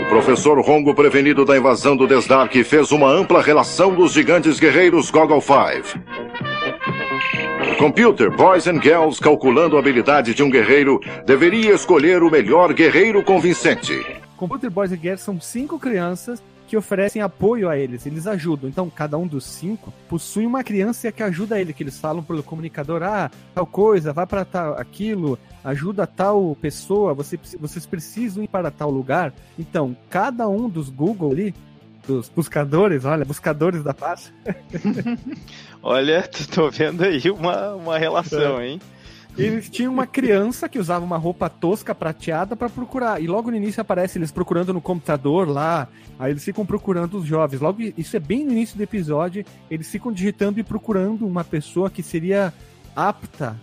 O 0.00 0.08
professor 0.08 0.58
Rongo, 0.60 0.94
prevenido 0.94 1.44
da 1.44 1.56
invasão 1.56 1.94
do 1.94 2.06
Desdark, 2.06 2.64
fez 2.64 2.92
uma 2.92 3.10
ampla 3.10 3.42
relação 3.42 3.94
dos 3.94 4.12
gigantes 4.12 4.58
guerreiros 4.58 5.10
Goggle 5.10 5.42
5. 5.42 6.53
Computer 7.78 8.30
Boys 8.30 8.66
and 8.66 8.80
Girls, 8.80 9.20
calculando 9.20 9.76
a 9.76 9.80
habilidade 9.80 10.32
de 10.32 10.42
um 10.42 10.50
guerreiro, 10.50 11.00
deveria 11.26 11.74
escolher 11.74 12.22
o 12.22 12.30
melhor 12.30 12.72
guerreiro 12.72 13.22
convincente. 13.22 13.92
Computer 14.36 14.70
Boys 14.70 14.92
and 14.92 14.98
Girls 14.98 15.24
são 15.24 15.40
cinco 15.40 15.78
crianças 15.78 16.42
que 16.66 16.76
oferecem 16.76 17.20
apoio 17.20 17.68
a 17.68 17.76
eles, 17.76 18.06
eles 18.06 18.26
ajudam. 18.26 18.68
Então, 18.68 18.88
cada 18.88 19.18
um 19.18 19.26
dos 19.26 19.44
cinco 19.44 19.92
possui 20.08 20.46
uma 20.46 20.62
criança 20.62 21.10
que 21.12 21.22
ajuda 21.22 21.60
ele, 21.60 21.72
que 21.72 21.82
eles 21.82 21.98
falam 21.98 22.22
pelo 22.22 22.42
comunicador, 22.42 23.02
ah, 23.02 23.30
tal 23.54 23.66
coisa, 23.66 24.12
vai 24.12 24.26
para 24.26 24.44
tal 24.44 24.74
aquilo, 24.78 25.38
ajuda 25.62 26.06
tal 26.06 26.56
pessoa, 26.60 27.12
você, 27.12 27.38
vocês 27.58 27.84
precisam 27.84 28.42
ir 28.42 28.48
para 28.48 28.70
tal 28.70 28.90
lugar. 28.90 29.32
Então, 29.58 29.96
cada 30.08 30.48
um 30.48 30.68
dos 30.68 30.88
Google 30.88 31.32
ali, 31.32 31.54
dos 32.06 32.28
buscadores, 32.28 33.04
olha, 33.04 33.24
buscadores 33.24 33.82
da 33.82 33.94
paz. 33.94 34.32
olha, 35.82 36.28
tô 36.52 36.70
vendo 36.70 37.04
aí 37.04 37.30
uma, 37.30 37.74
uma 37.74 37.98
relação, 37.98 38.60
é. 38.60 38.68
hein? 38.68 38.80
Eles 39.36 39.68
tinham 39.68 39.92
uma 39.92 40.06
criança 40.06 40.68
que 40.68 40.78
usava 40.78 41.04
uma 41.04 41.16
roupa 41.16 41.50
tosca 41.50 41.92
prateada 41.92 42.54
para 42.54 42.68
procurar. 42.68 43.20
E 43.20 43.26
logo 43.26 43.50
no 43.50 43.56
início 43.56 43.80
aparece 43.80 44.16
eles 44.16 44.30
procurando 44.30 44.72
no 44.72 44.80
computador 44.80 45.48
lá. 45.48 45.88
Aí 46.18 46.30
eles 46.30 46.44
ficam 46.44 46.64
procurando 46.64 47.18
os 47.18 47.26
jovens. 47.26 47.60
Logo, 47.60 47.82
isso 47.98 48.16
é 48.16 48.20
bem 48.20 48.44
no 48.44 48.52
início 48.52 48.76
do 48.76 48.82
episódio. 48.84 49.44
Eles 49.68 49.90
ficam 49.90 50.12
digitando 50.12 50.60
e 50.60 50.62
procurando 50.62 51.26
uma 51.26 51.42
pessoa 51.42 51.90
que 51.90 52.00
seria 52.00 52.54
apta, 52.94 53.56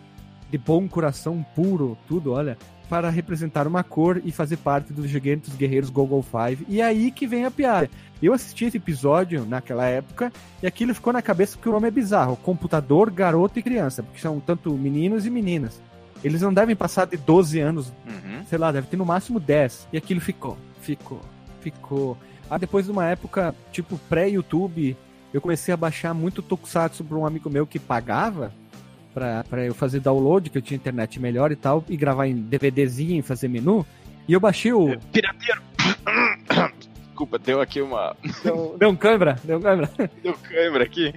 de 0.52 0.58
bom 0.58 0.88
coração 0.88 1.44
puro, 1.56 1.98
tudo, 2.08 2.34
olha, 2.34 2.58
para 2.90 3.10
representar 3.10 3.66
uma 3.68 3.86
cor 3.86 4.22
e 4.26 4.34
fazer 4.34 4.58
parte 4.58 4.92
dos 4.92 5.10
gigantes 5.10 5.56
guerreiros 5.56 5.90
Google 5.90 6.22
Five. 6.22 6.66
E 6.68 6.82
aí 6.82 7.10
que 7.10 7.26
vem 7.26 7.46
a 7.46 7.50
piada. 7.50 7.90
Eu 8.22 8.34
assisti 8.34 8.66
esse 8.66 8.76
episódio 8.76 9.46
naquela 9.46 9.86
época 9.86 10.32
e 10.62 10.68
aquilo 10.68 10.94
ficou 10.94 11.14
na 11.14 11.22
cabeça 11.22 11.56
porque 11.56 11.70
o 11.70 11.72
nome 11.72 11.88
é 11.88 11.92
bizarro: 11.92 12.36
computador, 12.36 13.10
garoto 13.10 13.58
e 13.58 13.64
criança, 13.64 14.04
porque 14.04 14.20
são 14.20 14.42
tanto 14.42 14.74
meninos 14.74 15.26
e 15.26 15.30
meninas. 15.30 15.82
Eles 16.22 16.42
não 16.42 16.54
devem 16.54 16.76
passar 16.76 17.08
de 17.08 17.16
12 17.16 17.60
anos, 17.62 17.94
uhum. 18.06 18.46
sei 18.48 18.58
lá, 18.60 18.74
deve 18.74 18.88
ter 18.88 18.98
no 18.98 19.06
máximo 19.06 19.40
10. 19.40 19.88
E 19.94 19.98
aquilo 19.98 20.20
ficou, 20.20 20.58
ficou, 20.82 21.22
ficou. 21.62 22.18
Ah, 22.50 22.58
depois 22.58 22.86
de 22.86 22.92
uma 22.92 23.06
época, 23.06 23.56
tipo, 23.72 23.98
pré-YouTube, 24.10 24.98
eu 25.34 25.40
comecei 25.40 25.74
a 25.74 25.78
baixar 25.78 26.14
muito 26.14 26.42
Tokusatsu 26.42 27.06
para 27.06 27.18
um 27.18 27.26
amigo 27.26 27.50
meu 27.50 27.66
que 27.66 27.80
pagava 27.80 28.54
para 29.14 29.66
eu 29.66 29.74
fazer 29.74 30.00
download, 30.00 30.50
que 30.50 30.58
eu 30.58 30.62
tinha 30.62 30.76
internet 30.76 31.20
melhor 31.20 31.52
e 31.52 31.56
tal, 31.56 31.84
e 31.90 31.98
gravar 31.98 32.28
em 32.28 32.36
DVDzinho 32.36 33.20
e 33.20 33.22
fazer 33.22 33.48
menu. 33.48 33.86
E 34.28 34.34
eu 34.34 34.40
baixei 34.40 34.74
o. 34.74 34.98
Pirateiro! 35.12 35.62
Desculpa, 37.22 37.38
deu 37.38 37.62
aqui 37.62 37.82
uma. 37.82 38.16
Deu, 38.44 38.76
deu 38.80 38.90
um 38.90 38.96
câimbra? 38.96 39.38
Deu 39.44 39.60
um 39.60 39.62
câimbra. 39.62 39.90
Deu 40.24 40.34
câimbra 40.34 40.84
aqui. 40.84 41.14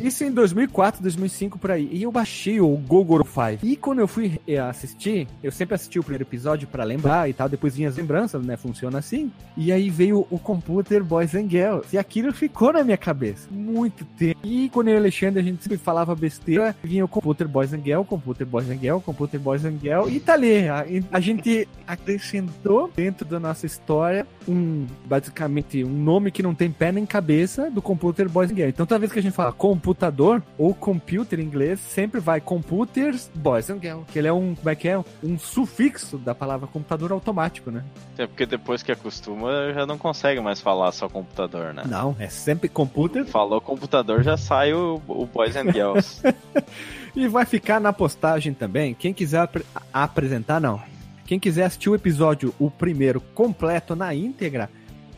Isso 0.00 0.24
em 0.24 0.32
2004, 0.32 1.00
2005 1.00 1.56
por 1.56 1.70
aí. 1.70 1.88
E 1.92 2.02
eu 2.02 2.10
baixei 2.10 2.60
o 2.60 2.76
Gogoro 2.76 3.24
5. 3.24 3.64
E 3.64 3.76
quando 3.76 4.00
eu 4.00 4.08
fui 4.08 4.40
eh, 4.46 4.58
assistir, 4.58 5.28
eu 5.40 5.52
sempre 5.52 5.76
assisti 5.76 6.00
o 6.00 6.02
primeiro 6.02 6.24
episódio 6.24 6.66
para 6.66 6.82
lembrar 6.82 7.30
e 7.30 7.32
tal, 7.32 7.48
depois 7.48 7.76
vinha 7.76 7.88
as 7.88 7.96
lembranças, 7.96 8.44
né? 8.44 8.56
Funciona 8.56 8.98
assim. 8.98 9.30
E 9.56 9.70
aí 9.70 9.88
veio 9.88 10.26
o 10.30 10.38
Computer 10.38 11.04
Boys 11.04 11.32
and 11.34 11.48
Girls. 11.48 11.86
E 11.92 11.98
aquilo 11.98 12.32
ficou 12.32 12.72
na 12.72 12.82
minha 12.82 12.98
cabeça. 12.98 13.48
Muito 13.52 14.04
tempo. 14.04 14.40
E 14.42 14.68
quando 14.70 14.88
eu 14.88 14.94
e 14.94 14.96
o 14.96 15.00
Alexandre 15.00 15.40
a 15.40 15.44
gente 15.44 15.62
sempre 15.62 15.78
falava 15.78 16.12
besteira, 16.16 16.74
vinha 16.82 17.04
o 17.04 17.08
Computer 17.08 17.46
Boys 17.46 17.72
and 17.72 17.82
Girls, 17.84 18.08
Computer 18.08 18.46
Boys 18.46 18.68
and 18.68 18.78
Girls, 18.78 19.04
Computer 19.04 19.38
Boys 19.38 19.64
and 19.64 19.78
Girls. 19.80 20.12
E 20.12 20.18
tá 20.18 20.32
ali. 20.32 20.68
A, 20.68 20.84
a 21.12 21.20
gente 21.20 21.68
acrescentou 21.86 22.90
dentro 22.96 23.24
da 23.24 23.38
nossa 23.38 23.64
história 23.64 24.26
um 24.48 24.86
basicamente 25.04 25.84
um 25.84 26.02
nome 26.02 26.30
que 26.30 26.42
não 26.42 26.54
tem 26.54 26.70
pé 26.70 26.90
nem 26.90 27.04
cabeça 27.04 27.70
do 27.70 27.82
Computer 27.82 28.28
Boys 28.28 28.50
and 28.50 28.54
Girls. 28.54 28.72
Então 28.74 28.86
toda 28.86 28.98
vez 28.98 29.12
que 29.12 29.18
a 29.18 29.22
gente 29.22 29.34
fala 29.34 29.52
computador 29.52 30.42
ou 30.58 30.74
computer 30.74 31.38
em 31.38 31.44
inglês, 31.44 31.80
sempre 31.80 32.20
vai 32.20 32.40
Computers 32.40 33.30
Boys 33.34 33.70
and 33.70 33.80
Girls, 33.80 34.04
que 34.12 34.18
ele 34.18 34.28
é 34.28 34.32
um, 34.32 34.54
como 34.54 34.70
é 34.70 34.74
que 34.74 34.88
é? 34.88 35.02
Um 35.22 35.38
sufixo 35.38 36.18
da 36.18 36.34
palavra 36.34 36.66
computador 36.66 37.12
automático, 37.12 37.70
né? 37.70 37.84
É 38.18 38.26
porque 38.26 38.46
depois 38.46 38.82
que 38.82 38.92
acostuma, 38.92 39.72
já 39.72 39.86
não 39.86 39.98
consegue 39.98 40.40
mais 40.40 40.60
falar 40.60 40.92
só 40.92 41.08
computador, 41.08 41.74
né? 41.74 41.82
Não, 41.86 42.16
é 42.18 42.28
sempre 42.28 42.68
computer. 42.68 43.24
Falou 43.26 43.60
computador, 43.60 44.22
já 44.22 44.36
sai 44.36 44.72
o, 44.72 45.00
o 45.06 45.26
Boys 45.26 45.56
and 45.56 45.72
Girls. 45.72 46.22
e 47.14 47.28
vai 47.28 47.44
ficar 47.44 47.80
na 47.80 47.92
postagem 47.92 48.52
também. 48.54 48.94
Quem 48.94 49.12
quiser 49.12 49.40
ap 49.40 49.56
apresentar, 49.92 50.60
não. 50.60 50.80
Quem 51.26 51.40
quiser 51.40 51.64
assistir 51.64 51.88
o 51.88 51.94
episódio, 51.94 52.54
o 52.58 52.70
primeiro 52.70 53.20
completo 53.20 53.96
na 53.96 54.14
íntegra, 54.14 54.68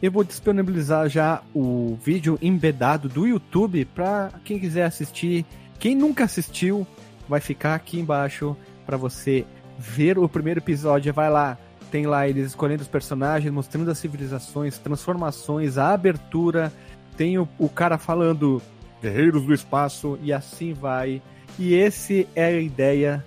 eu 0.07 0.13
vou 0.13 0.23
disponibilizar 0.23 1.09
já 1.09 1.43
o 1.53 1.99
vídeo 2.01 2.39
embedado 2.41 3.09
do 3.09 3.27
YouTube 3.27 3.85
para 3.87 4.31
quem 4.45 4.59
quiser 4.59 4.85
assistir. 4.85 5.45
Quem 5.79 5.97
nunca 5.97 6.25
assistiu, 6.25 6.87
vai 7.29 7.41
ficar 7.41 7.75
aqui 7.75 7.99
embaixo 7.99 8.57
para 8.85 8.97
você 8.97 9.45
ver 9.77 10.17
o 10.17 10.29
primeiro 10.29 10.61
episódio. 10.61 11.13
Vai 11.13 11.29
lá, 11.29 11.59
tem 11.91 12.07
lá 12.07 12.29
eles 12.29 12.47
escolhendo 12.47 12.83
os 12.83 12.89
personagens, 12.89 13.53
mostrando 13.53 13.91
as 13.91 13.99
civilizações, 13.99 14.79
transformações, 14.79 15.77
a 15.77 15.93
abertura. 15.93 16.73
Tem 17.17 17.37
o, 17.37 17.49
o 17.59 17.69
cara 17.69 17.99
falando 17.99 18.63
Guerreiros 19.03 19.43
do 19.43 19.53
Espaço 19.53 20.19
e 20.23 20.33
assim 20.33 20.73
vai. 20.73 21.21
E 21.59 21.75
esse 21.75 22.29
é 22.35 22.45
a 22.45 22.61
ideia 22.61 23.25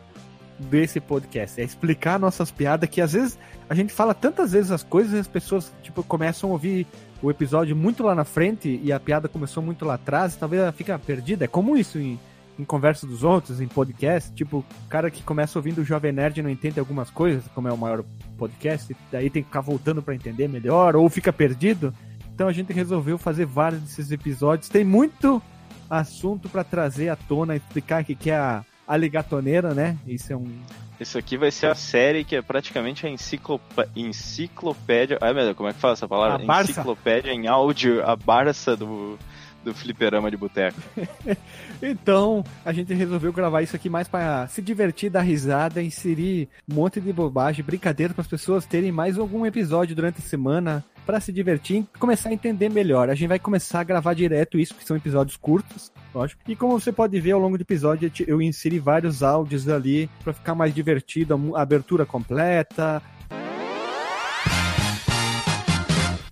desse 0.60 1.00
podcast, 1.00 1.60
é 1.60 1.64
explicar 1.64 2.20
nossas 2.20 2.52
piadas 2.52 2.90
que 2.90 3.02
às 3.02 3.14
vezes 3.14 3.40
a 3.70 3.74
gente 3.74 3.94
fala 3.94 4.14
tantas 4.14 4.52
vezes 4.52 4.72
as 4.72 4.84
coisas 4.84 5.14
e 5.14 5.20
as 5.20 5.28
pessoas 5.28 5.72
tipo 5.82 6.04
começam 6.04 6.50
a 6.50 6.54
ouvir 6.54 6.86
o 7.22 7.30
episódio 7.30 7.76
muito 7.76 8.04
lá 8.04 8.16
na 8.16 8.24
frente 8.24 8.80
e 8.84 8.92
a 8.92 9.00
piada 9.00 9.28
começou 9.28 9.62
muito 9.62 9.86
lá 9.86 9.96
atrás, 9.96 10.36
talvez 10.36 10.62
ela 10.62 10.72
fica 10.72 10.98
perdida. 10.98 11.46
É 11.46 11.48
comum 11.48 11.76
isso 11.76 11.98
em, 12.00 12.20
em 12.58 12.64
conversa 12.64 13.06
dos 13.06 13.24
outros, 13.24 13.60
em 13.62 13.68
podcast, 13.68 14.32
tipo, 14.34 14.60
o 14.60 14.90
cara 14.90 15.12
que 15.12 15.22
começa 15.24 15.60
ouvindo 15.60 15.82
o 15.82 15.86
Jovem 15.86 16.12
Nerd 16.12 16.42
não 16.42 16.50
entende 16.50 16.80
algumas 16.80 17.10
coisas, 17.10 17.44
como 17.54 17.68
é 17.68 17.74
o 17.74 17.78
maior 17.78 18.04
podcast, 18.38 18.96
daí 19.12 19.30
tem 19.30 19.44
que 19.44 19.50
ficar 19.50 19.62
voltando 19.62 20.02
para 20.02 20.16
entender 20.16 20.48
melhor, 20.48 20.96
ou 20.96 21.10
fica 21.10 21.32
perdido. 21.32 21.94
Então 22.34 22.48
a 22.48 22.54
gente 22.54 22.72
resolveu 22.72 23.18
fazer 23.18 23.46
vários 23.46 23.82
desses 23.82 24.12
episódios. 24.12 24.70
Tem 24.70 24.86
muito 24.86 25.42
assunto 25.90 26.48
para 26.48 26.64
trazer 26.64 27.10
à 27.10 27.16
tona, 27.16 27.56
explicar 27.56 28.04
o 28.04 28.06
que 28.06 28.30
é 28.30 28.38
a 28.38 28.64
a 28.90 28.98
ligatoneira, 28.98 29.76
né? 29.76 29.96
Isso 30.08 30.34
é 30.34 30.36
um. 30.36 30.52
Isso 31.00 31.16
aqui 31.16 31.38
vai 31.38 31.52
ser 31.52 31.68
a 31.68 31.76
série 31.76 32.24
que 32.24 32.36
é 32.36 32.42
praticamente 32.42 33.06
a 33.06 33.10
enciclopé... 33.10 33.88
enciclopédia. 33.96 35.20
Ai 35.22 35.32
meu 35.32 35.44
Deus, 35.44 35.56
como 35.56 35.70
é 35.70 35.74
que 35.74 35.80
fala 35.80 35.94
essa 35.94 36.08
palavra? 36.08 36.44
Enciclopédia 36.62 37.32
em 37.32 37.48
áudio, 37.48 38.04
a 38.04 38.16
Barça 38.16 38.76
do, 38.76 39.18
do 39.64 39.74
fliperama 39.76 40.32
de 40.32 40.36
boteco. 40.36 40.82
então, 41.82 42.44
a 42.66 42.74
gente 42.74 42.92
resolveu 42.94 43.32
gravar 43.32 43.62
isso 43.62 43.76
aqui 43.76 43.90
mais 43.90 44.08
para 44.08 44.48
se 44.48 44.62
divertir, 44.62 45.12
dar 45.12 45.22
risada, 45.22 45.82
inserir 45.82 46.50
um 46.70 46.74
monte 46.74 47.00
de 47.00 47.14
bobagem, 47.14 47.64
brincadeira 47.64 48.14
para 48.14 48.24
as 48.24 48.28
pessoas 48.28 48.66
terem 48.66 48.92
mais 48.92 49.20
algum 49.20 49.46
episódio 49.46 49.96
durante 49.96 50.18
a 50.18 50.24
semana 50.24 50.84
para 51.10 51.20
se 51.20 51.34
divertir 51.34 51.78
e 51.78 51.98
começar 51.98 52.30
a 52.30 52.34
entender 52.34 52.70
melhor. 52.70 53.10
A 53.10 53.16
gente 53.16 53.30
vai 53.30 53.40
começar 53.40 53.80
a 53.80 53.84
gravar 53.84 54.14
direto 54.14 54.60
isso, 54.60 54.76
que 54.76 54.86
são 54.86 54.96
episódios 54.96 55.36
curtos, 55.36 55.92
lógico. 56.14 56.40
E 56.48 56.56
como 56.56 56.80
você 56.80 56.92
pode 56.92 57.20
ver 57.20 57.32
ao 57.32 57.40
longo 57.40 57.58
do 57.58 57.62
episódio, 57.62 58.12
eu 58.28 58.40
inseri 58.40 58.78
vários 58.78 59.24
áudios 59.24 59.68
ali 59.68 60.08
para 60.24 60.34
ficar 60.34 60.54
mais 60.54 60.72
divertido, 60.72 61.34
a 61.56 61.62
abertura 61.64 62.06
completa, 62.06 63.02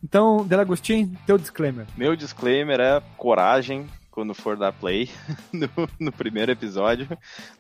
Então, 0.04 0.46
Delagostin, 0.46 1.18
teu 1.26 1.40
disclaimer. 1.40 1.88
Meu 1.98 2.16
disclaimer 2.16 2.80
é 2.80 3.02
coragem 3.18 3.88
quando 4.12 4.34
for 4.34 4.56
dar 4.56 4.72
play 4.72 5.10
no, 5.52 5.70
no, 6.00 6.12
primeiro 6.12 6.52
episódio. 6.52 7.08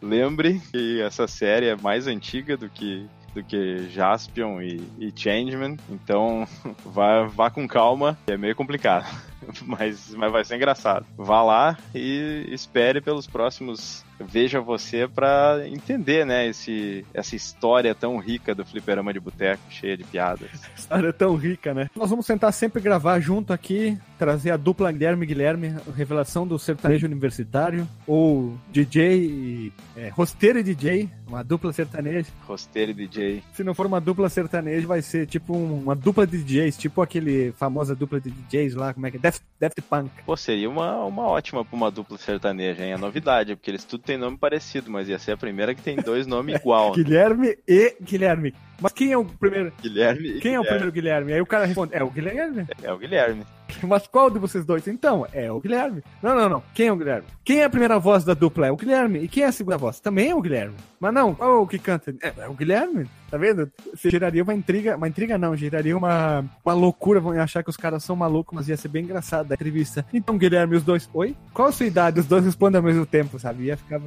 Lembre 0.01 0.61
que 0.71 1.01
essa 1.01 1.27
série 1.27 1.65
é 1.65 1.75
mais 1.75 2.07
antiga 2.07 2.55
do 2.55 2.69
que 2.69 3.07
do 3.37 3.43
que 3.43 3.87
Jaspion 3.89 4.61
e, 4.61 4.81
e 4.99 5.13
Changeman. 5.15 5.77
Então, 5.89 6.47
vá, 6.83 7.23
vá 7.25 7.49
com 7.51 7.67
calma, 7.67 8.17
é 8.27 8.35
meio 8.35 8.55
complicado. 8.55 9.05
Mas, 9.65 10.13
mas 10.15 10.31
vai 10.31 10.43
ser 10.43 10.55
engraçado. 10.55 11.05
Vá 11.15 11.41
lá 11.41 11.77
e 11.93 12.47
espere 12.51 13.01
pelos 13.01 13.27
próximos 13.27 14.05
veja 14.19 14.59
você 14.59 15.07
para 15.07 15.67
entender, 15.67 16.25
né, 16.25 16.47
esse, 16.47 17.05
essa 17.13 17.35
história 17.35 17.93
tão 17.93 18.17
rica 18.17 18.53
do 18.55 18.65
fliperama 18.65 19.13
de 19.13 19.19
boteco, 19.19 19.61
cheia 19.69 19.95
de 19.95 20.03
piadas. 20.03 20.49
História 20.75 21.11
tão 21.11 21.35
rica, 21.35 21.73
né? 21.73 21.89
Nós 21.95 22.09
vamos 22.09 22.25
tentar 22.25 22.51
sempre 22.51 22.81
gravar 22.81 23.19
junto 23.19 23.51
aqui, 23.51 23.97
trazer 24.17 24.51
a 24.51 24.57
dupla 24.57 24.91
Guilherme 24.91 25.25
Guilherme, 25.25 25.75
revelação 25.95 26.47
do 26.47 26.57
sertanejo 26.57 27.05
universitário, 27.05 27.87
ou 28.05 28.57
DJ, 28.71 29.17
e, 29.17 29.73
é, 29.95 30.09
rosteiro 30.09 30.59
e 30.59 30.63
DJ, 30.63 31.09
uma 31.27 31.43
dupla 31.43 31.73
sertaneja. 31.73 32.29
Rosteiro 32.45 32.91
e 32.91 32.93
DJ. 32.93 33.43
Se 33.53 33.63
não 33.63 33.73
for 33.73 33.85
uma 33.85 33.99
dupla 33.99 34.29
sertaneja, 34.29 34.87
vai 34.87 35.01
ser 35.01 35.27
tipo 35.27 35.53
uma 35.53 35.95
dupla 35.95 36.25
de 36.25 36.37
DJs, 36.37 36.77
tipo 36.77 37.01
aquele 37.01 37.51
famosa 37.53 37.95
dupla 37.95 38.19
de 38.19 38.29
DJs 38.29 38.75
lá, 38.75 38.93
como 38.93 39.05
é 39.07 39.11
que 39.11 39.17
é? 39.17 39.19
Def, 39.27 39.39
Daft 39.59 39.81
Punk. 39.81 40.09
Pô, 40.25 40.37
seria 40.37 40.69
uma, 40.69 41.03
uma 41.05 41.23
ótima 41.23 41.63
pra 41.65 41.75
uma 41.75 41.91
dupla 41.91 42.17
sertaneja, 42.17 42.83
hein? 42.83 42.93
É 42.93 42.97
novidade, 42.97 43.55
porque 43.55 43.69
eles 43.71 43.83
tudo 43.83 44.03
têm 44.03 44.17
nome 44.17 44.37
parecido, 44.37 44.89
mas 44.89 45.09
ia 45.09 45.19
ser 45.19 45.33
a 45.33 45.37
primeira 45.37 45.75
que 45.75 45.81
tem 45.81 45.97
dois 45.97 46.25
nomes 46.25 46.55
igual. 46.61 46.95
né? 46.95 47.03
Guilherme 47.03 47.57
e 47.67 47.95
Guilherme. 48.01 48.53
Mas 48.79 48.91
quem 48.91 49.11
é 49.11 49.17
o 49.17 49.25
primeiro? 49.25 49.71
Guilherme 49.81 50.29
e 50.29 50.39
Quem 50.39 50.53
é 50.53 50.59
o 50.59 50.63
Guilherme. 50.63 50.67
primeiro 50.67 50.91
Guilherme? 50.91 51.33
Aí 51.33 51.41
o 51.41 51.45
cara 51.45 51.65
responde, 51.65 51.95
é 51.95 52.03
o 52.03 52.09
Guilherme. 52.09 52.67
É 52.83 52.91
o 52.91 52.97
Guilherme. 52.97 53.45
Mas 53.83 54.07
qual 54.07 54.29
de 54.29 54.39
vocês 54.39 54.65
dois? 54.65 54.87
Então, 54.87 55.25
é 55.33 55.51
o 55.51 55.59
Guilherme. 55.59 56.03
Não, 56.21 56.35
não, 56.35 56.49
não. 56.49 56.63
Quem 56.73 56.87
é 56.87 56.91
o 56.91 56.95
Guilherme? 56.95 57.27
Quem 57.43 57.59
é 57.59 57.65
a 57.65 57.69
primeira 57.69 57.99
voz 57.99 58.23
da 58.23 58.33
dupla? 58.33 58.67
É 58.67 58.71
o 58.71 58.77
Guilherme. 58.77 59.19
E 59.19 59.27
quem 59.27 59.43
é 59.43 59.47
a 59.47 59.51
segunda 59.51 59.77
voz? 59.77 59.99
Também 59.99 60.29
é 60.29 60.35
o 60.35 60.41
Guilherme. 60.41 60.75
Mas 60.99 61.13
não, 61.13 61.35
qual 61.35 61.51
é 61.51 61.55
o 61.55 61.67
que 61.67 61.79
canta? 61.79 62.15
É, 62.21 62.33
é 62.37 62.47
o 62.47 62.53
Guilherme. 62.53 63.07
Tá 63.29 63.37
vendo? 63.37 63.69
Você 63.93 64.09
geraria 64.09 64.41
uma 64.41 64.53
intriga, 64.53 64.95
uma 64.95 65.07
intriga 65.07 65.37
não, 65.37 65.55
geraria 65.55 65.97
uma, 65.97 66.45
uma 66.63 66.73
loucura, 66.73 67.19
vão 67.19 67.33
achar 67.39 67.61
que 67.61 67.69
os 67.69 67.75
caras 67.75 68.03
são 68.03 68.15
malucos, 68.15 68.55
mas 68.55 68.69
ia 68.69 68.77
ser 68.77 68.87
bem 68.87 69.03
engraçado 69.03 69.51
a 69.51 69.55
entrevista. 69.55 70.05
Então, 70.13 70.37
Guilherme, 70.37 70.77
os 70.77 70.83
dois, 70.83 71.09
oi? 71.13 71.35
Qual 71.53 71.67
a 71.67 71.71
sua 71.71 71.85
idade? 71.85 72.21
Os 72.21 72.25
dois 72.25 72.45
respondem 72.45 72.77
ao 72.77 72.83
mesmo 72.83 73.05
tempo, 73.05 73.37
sabe? 73.37 73.65
Ia 73.65 73.75
ficar... 73.75 73.99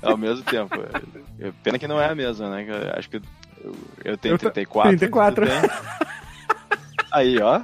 Ao 0.00 0.16
mesmo 0.16 0.44
tempo. 0.44 0.74
É, 1.40 1.50
Pena 1.64 1.78
que 1.78 1.88
não 1.88 2.00
é 2.00 2.06
a 2.06 2.14
mesma, 2.14 2.50
né? 2.50 2.66
eu 2.68 2.92
Acho 2.96 3.10
que 3.10 3.20
eu, 3.62 3.74
eu 4.04 4.16
tenho 4.16 4.34
Eu 4.34 4.38
tô- 4.38 4.50
34. 4.50 4.90
34. 4.98 5.46
tu 5.46 5.50
tem? 5.50 5.70
Aí, 7.10 7.40
ó. 7.40 7.60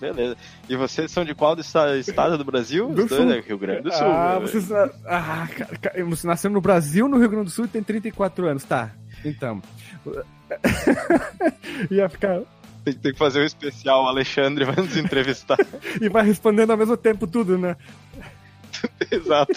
Beleza. 0.00 0.36
E 0.68 0.74
vocês 0.76 1.10
são 1.10 1.24
de 1.24 1.32
qual 1.34 1.54
do 1.54 1.60
esta- 1.60 1.96
estado 1.98 2.36
do 2.36 2.44
Brasil? 2.44 2.88
Os 2.88 2.94
Do 2.96 3.06
dois, 3.06 3.20
Sul. 3.22 3.26
né? 3.30 3.42
Rio 3.46 3.56
Grande 3.58 3.82
do 3.82 3.92
Sul. 3.92 4.06
Ah, 4.06 4.38
vocês. 4.40 4.70
Ah, 5.06 5.48
cara, 5.80 6.04
você 6.04 6.26
nasceu 6.26 6.50
no 6.50 6.60
Brasil, 6.60 7.06
no 7.08 7.16
Rio 7.18 7.28
Grande 7.28 7.44
do 7.44 7.50
Sul 7.50 7.66
e 7.66 7.68
tem 7.68 7.82
34 7.82 8.46
anos, 8.48 8.64
tá? 8.64 8.90
Então. 9.24 9.62
Ia 11.90 12.08
ficar. 12.08 12.40
Tem, 12.84 12.94
tem 12.94 13.12
que 13.12 13.18
fazer 13.18 13.40
um 13.40 13.44
especial. 13.44 14.04
O 14.04 14.08
Alexandre 14.08 14.64
vai 14.64 14.76
nos 14.76 14.96
entrevistar. 14.96 15.56
E 16.00 16.08
vai 16.08 16.24
respondendo 16.24 16.70
ao 16.70 16.76
mesmo 16.76 16.96
tempo 16.96 17.26
tudo, 17.26 17.56
né? 17.58 17.76
Exato. 19.10 19.52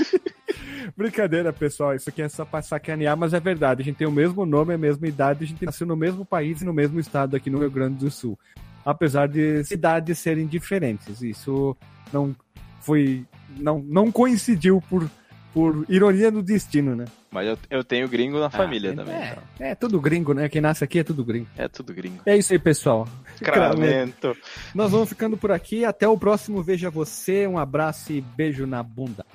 Brincadeira, 0.96 1.54
pessoal. 1.54 1.96
Isso 1.96 2.10
aqui 2.10 2.22
é 2.22 2.30
só 2.30 2.46
pra 2.46 2.62
sacanear, 2.62 3.16
mas 3.18 3.34
é 3.34 3.40
verdade. 3.40 3.82
A 3.82 3.86
gente 3.86 3.98
tem 3.98 4.08
o 4.08 4.12
mesmo 4.12 4.46
nome, 4.46 4.74
a 4.74 4.78
mesma 4.78 5.08
idade, 5.08 5.44
a 5.44 5.48
gente 5.48 5.66
nasceu 5.66 5.88
no 5.88 5.96
mesmo 5.96 6.26
país 6.26 6.62
e 6.62 6.66
no 6.66 6.74
mesmo 6.74 7.00
estado 7.00 7.36
aqui 7.36 7.50
no 7.50 7.60
Rio 7.60 7.72
Grande 7.72 7.98
do 7.98 8.12
Sul. 8.12 8.38
Apesar 8.86 9.28
de 9.28 9.64
cidades 9.64 10.20
serem 10.20 10.48
diferentes. 10.48 11.22
Isso 11.22 11.76
não 12.12 12.36
foi. 12.82 13.26
Não, 13.58 13.80
não 13.80 14.12
coincidiu 14.12 14.82
por, 14.90 15.10
por 15.54 15.86
ironia 15.90 16.32
do 16.32 16.42
destino, 16.42 16.96
né? 16.96 17.06
Mas 17.32 17.48
eu, 17.48 17.58
eu 17.70 17.84
tenho 17.84 18.08
gringo 18.10 18.40
na 18.40 18.50
família 18.50 18.92
Ah, 18.92 18.96
também. 18.96 19.16
É, 19.16 19.32
então. 19.32 19.68
é 19.68 19.76
tudo 19.76 20.02
gringo, 20.02 20.34
né? 20.34 20.50
Quem 20.50 20.60
nasce 20.62 20.84
aqui 20.84 21.00
é 21.00 21.04
tudo 21.04 21.24
gringo. 21.24 21.48
É 21.58 21.68
tudo 21.68 21.94
gringo. 21.94 22.20
É 22.26 22.36
isso 22.36 22.52
aí, 22.52 22.60
pessoal. 22.60 23.08
Cramento. 23.40 24.36
Nós 24.76 24.92
vamos 24.92 25.10
ficando 25.10 25.38
por 25.38 25.52
aqui. 25.52 25.86
Até 25.86 26.08
o 26.08 26.18
próximo 26.18 26.62
Veja 26.62 26.90
Você. 26.90 27.48
Um 27.48 27.58
abraço 27.58 28.12
e 28.12 28.22
beijo 28.22 28.66
na 28.68 28.84
bunda. 28.84 29.26